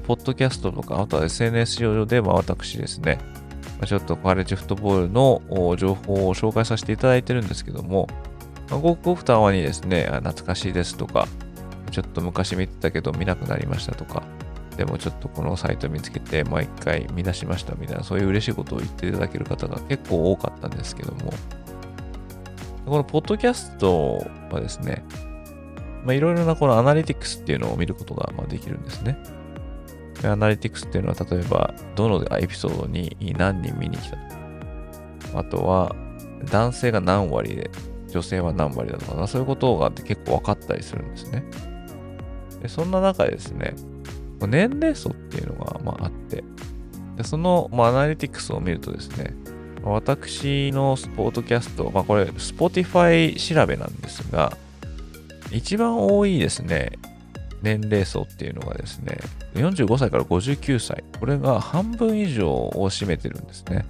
[0.08, 3.20] ポッドキャストとか、あとは SNS 上で、まあ、私ですね、
[3.80, 5.42] まあ、ちょっとカレッジフットボールの
[5.78, 8.08] 情報を紹介させていただいてるんですけども、
[8.70, 11.28] まあ、ごくごくたまにですね、懐かしいですとか、
[11.92, 14.24] ちょっと昔見てたけど見なくなりましたとか、
[14.78, 21.34] でもちょっとこのサイト見つけてもう一回見出しましたみたいな、そういう嬉しいことを言っていただける方が結構多かったんですけども、
[22.86, 25.06] このポッドキャストはですね、
[26.08, 29.18] いろいろなこのアナリティクスっていうのを見ることがまできるんですね。
[30.24, 35.96] アナリティクスっていうのは、例えば、どのエピソードに何人見に来たとか、あとは、
[36.52, 37.70] 男性が何割で、
[38.10, 41.44] 女性は何割だとか、そういうことが結構分かったりするんですね。
[42.62, 43.74] でそんな中ですね、
[44.48, 46.44] 年齢層っていうのが、まあ、あって、
[47.18, 49.34] でその、まあ、アナリティクスを見るとですね、
[49.84, 54.58] 私のスポートキャスト、まあ、これ、Spotify 調べなんですが、
[55.52, 56.94] 一番多いですね、
[57.62, 59.18] 年齢層っていうのがですね、
[59.56, 61.04] 45歳から59歳。
[61.20, 63.86] これが半分以上を占めてるんですね。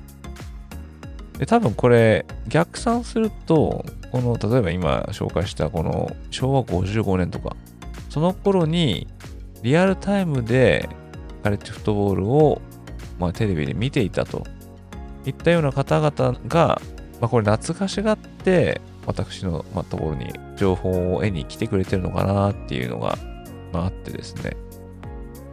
[1.38, 7.56] で、多分これ逆算すると、この、例えば今紹介したこの昭和55年とか、
[8.10, 9.08] その頃に
[9.64, 10.88] リアルタイムで
[11.42, 12.62] カレッジフットボールを、
[13.18, 14.44] まあ、テレビで見ていたと。
[15.26, 16.82] いったような方々が、
[17.20, 23.18] まあ、これ懐かしがって私の、ま、ところに情報を得に来てくれてるのかなっていうのが、
[23.72, 24.58] まあ、あってですね、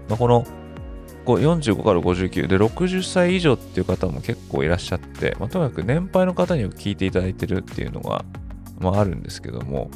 [0.08, 0.44] まあ、この
[1.24, 8.24] 45から59で60歳以上っていう方も結構いらっしゃって、まあ、とにかく年配の方によく聞いていただいてるっていうのが、
[8.80, 9.90] まあ、あるんですけども、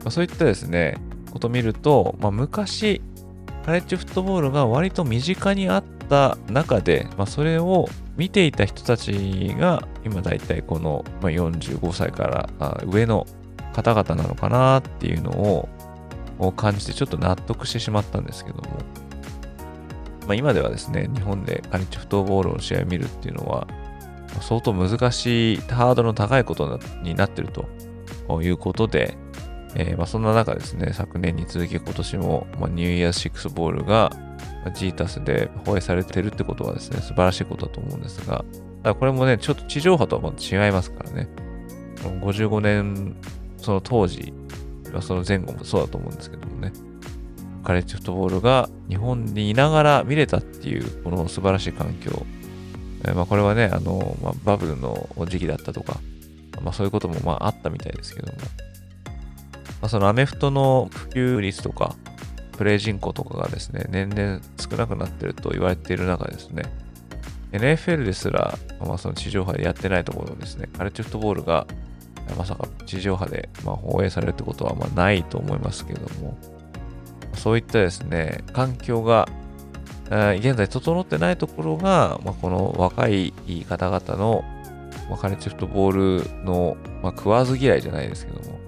[0.00, 0.98] まあ、そういったですね、
[1.32, 3.00] ことを見ると、まあ、昔、
[3.64, 12.24] カレッジフットボールが割と身近にあった中で、まあ、それを見ていた人たちが今大体この45歳か
[12.58, 13.26] ら上の
[13.72, 15.68] 方々なのかなっていうの
[16.38, 18.62] を感じてちょっと納得してしまったんですけども、
[20.26, 23.66] まあ、今ではですね、日本でカレッジフットボールの試合を見るっていうのは
[24.40, 27.48] 相当難しい、ハードルの高いことになってる
[28.28, 29.16] ということで、
[29.74, 34.12] えー、まあそんな中ですね、昨年に続き今年も、まあ、ニューイヤー6ボールが
[34.74, 38.44] g タスで放映されてるってことはですね、素晴らしいことだと思うんですが、
[38.94, 41.28] これもね、ちょっと地上波とはまた違いますからね。
[42.20, 43.16] 55年、
[43.58, 44.32] その当時、
[45.00, 46.72] その前後もそうだと思うんですけどもね。
[47.64, 52.26] カレッジフットボールが日本にいながら見れたっていう、この素晴らしい環境。
[53.04, 56.00] えー、まあこれはね、あの、まあ、バブルの時期だったとか、
[56.60, 58.38] まあそういうこともまああったみたいですけども。
[59.82, 61.94] まあ、そのアメフトの普及率とか、
[62.56, 66.62] プレイ人口とかがですね、年々少なくなってると言われている中ですね、
[67.50, 71.66] NFL ですら、まあ、その地上波でやってないところですね、カレッジフットボールが
[72.38, 76.38] まさか地上波でま放映されるってことはまないと思いますけども、
[77.34, 79.28] そういったですね、環境が
[80.08, 83.32] 現在整ってないところが、まあ、この若い
[83.68, 84.44] 方々の、
[85.08, 88.60] まあ、カレッジフットボールの、まあ、食わず嫌いじゃないですけども、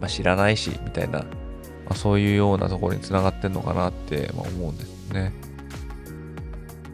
[0.00, 1.26] まあ、知らないし、みたいな、ま
[1.90, 5.32] あ、そういうようなところにつながってんのかなって、ま、思うんですね。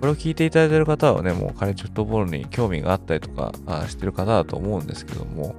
[0.00, 5.54] これを聞いていただいている方はね、もうカレッジフットボールに興味があったりとかあしてる方だと思うんですけども、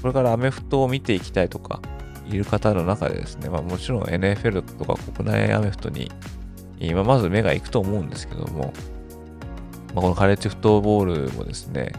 [0.00, 1.80] これからアメフトを見ていきたいとか、
[2.26, 6.10] いる方の中でですね、まあ、もちろん NFL とか国内アメフトに、
[6.80, 8.72] 今まず目が行くと思うんですけども、
[9.94, 11.92] まあ、このカレッジフットボールもですね、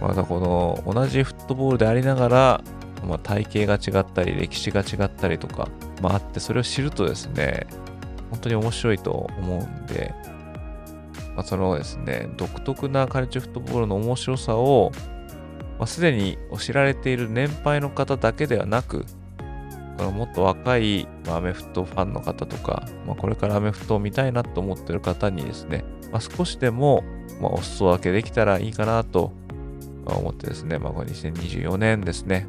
[0.00, 2.64] またこの同じフットボールでありながら、
[3.06, 5.68] まあ、体型が違ったり、歴史が違ったりとか、
[6.02, 7.66] まあ、って、それを知るとですね、
[8.30, 10.14] 本当に面白いと思うんで、
[11.36, 14.92] まあ、そのですね、独特なカルチャーフットボールの面白さを、
[15.78, 19.04] まあ、すでに知られている年配の方だけではなく、
[19.98, 27.04] そのもっと若い、ま、アメフトファンの方とか、まあ、これからアメフトを見たいなと思ってる方にですね、まあ、少しでも、
[27.40, 29.32] まあ、お裾分けできたらいいかなと
[30.06, 32.46] 思ってですね、まあ、これ2024年ですね、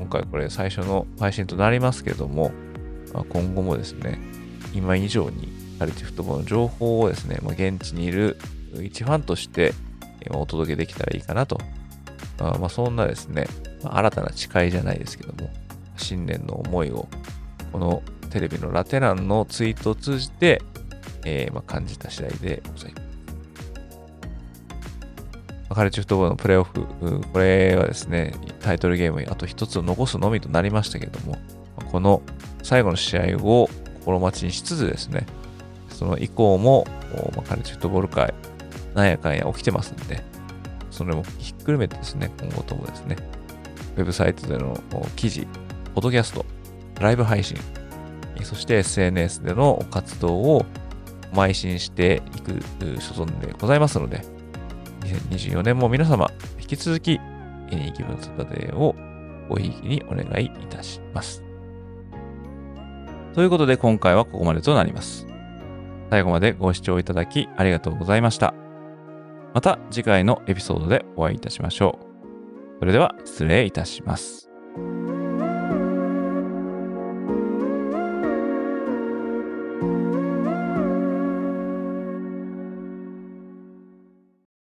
[0.00, 2.52] 今回これ最初の配信となりますけども、
[3.12, 4.18] まあ、今後もですね、
[4.72, 5.48] 今以上に
[5.78, 8.38] カルティフトボールの情報をですね、まあ、現地にいる
[8.82, 9.74] 一ファンとして
[10.30, 11.58] お届けできたらいいかなと。
[12.38, 13.46] あまあ、そんなですね、
[13.84, 15.50] まあ、新たな誓いじゃないですけども、
[15.98, 17.06] 新年の思いを、
[17.70, 20.62] このテレビのラテランのツイートを通じて、
[21.26, 23.09] えー、ま、感じた次第でございます。
[25.74, 26.84] カルチフットボールのプレイオフ、
[27.32, 31.38] これはですね、タイトルゲームにあと一つを残すのみとなりましたけれども、
[31.92, 32.22] この
[32.62, 35.26] 最後の試合を心待ちにしつつですね、
[35.88, 36.86] その以降も、
[37.48, 38.34] カルチフットボール界、
[38.94, 40.24] なんやかんや起きてますんで、
[40.90, 43.16] それもひっくるめてですね、今後ともですね、
[43.96, 44.76] ウェブサイトでの
[45.14, 45.46] 記事、
[45.94, 46.44] ポッドキャスト、
[47.00, 47.56] ライブ配信、
[48.42, 50.66] そして SNS での活動を
[51.32, 52.60] 邁進していく
[53.00, 54.24] 所存でございますので、
[55.00, 56.30] 2024年も皆様、
[56.60, 57.12] 引き続き、
[57.70, 58.94] エニー気分サタデーを
[59.48, 61.42] ごひいきにお願いいたします。
[63.34, 65.26] ということで今回はここまでとなります。
[66.10, 68.54] 最後までご視聴いただきありがとうございました。
[69.54, 72.78] また次回のエピソードでお会いいたしましょう。
[72.80, 74.50] それでは失礼いたします。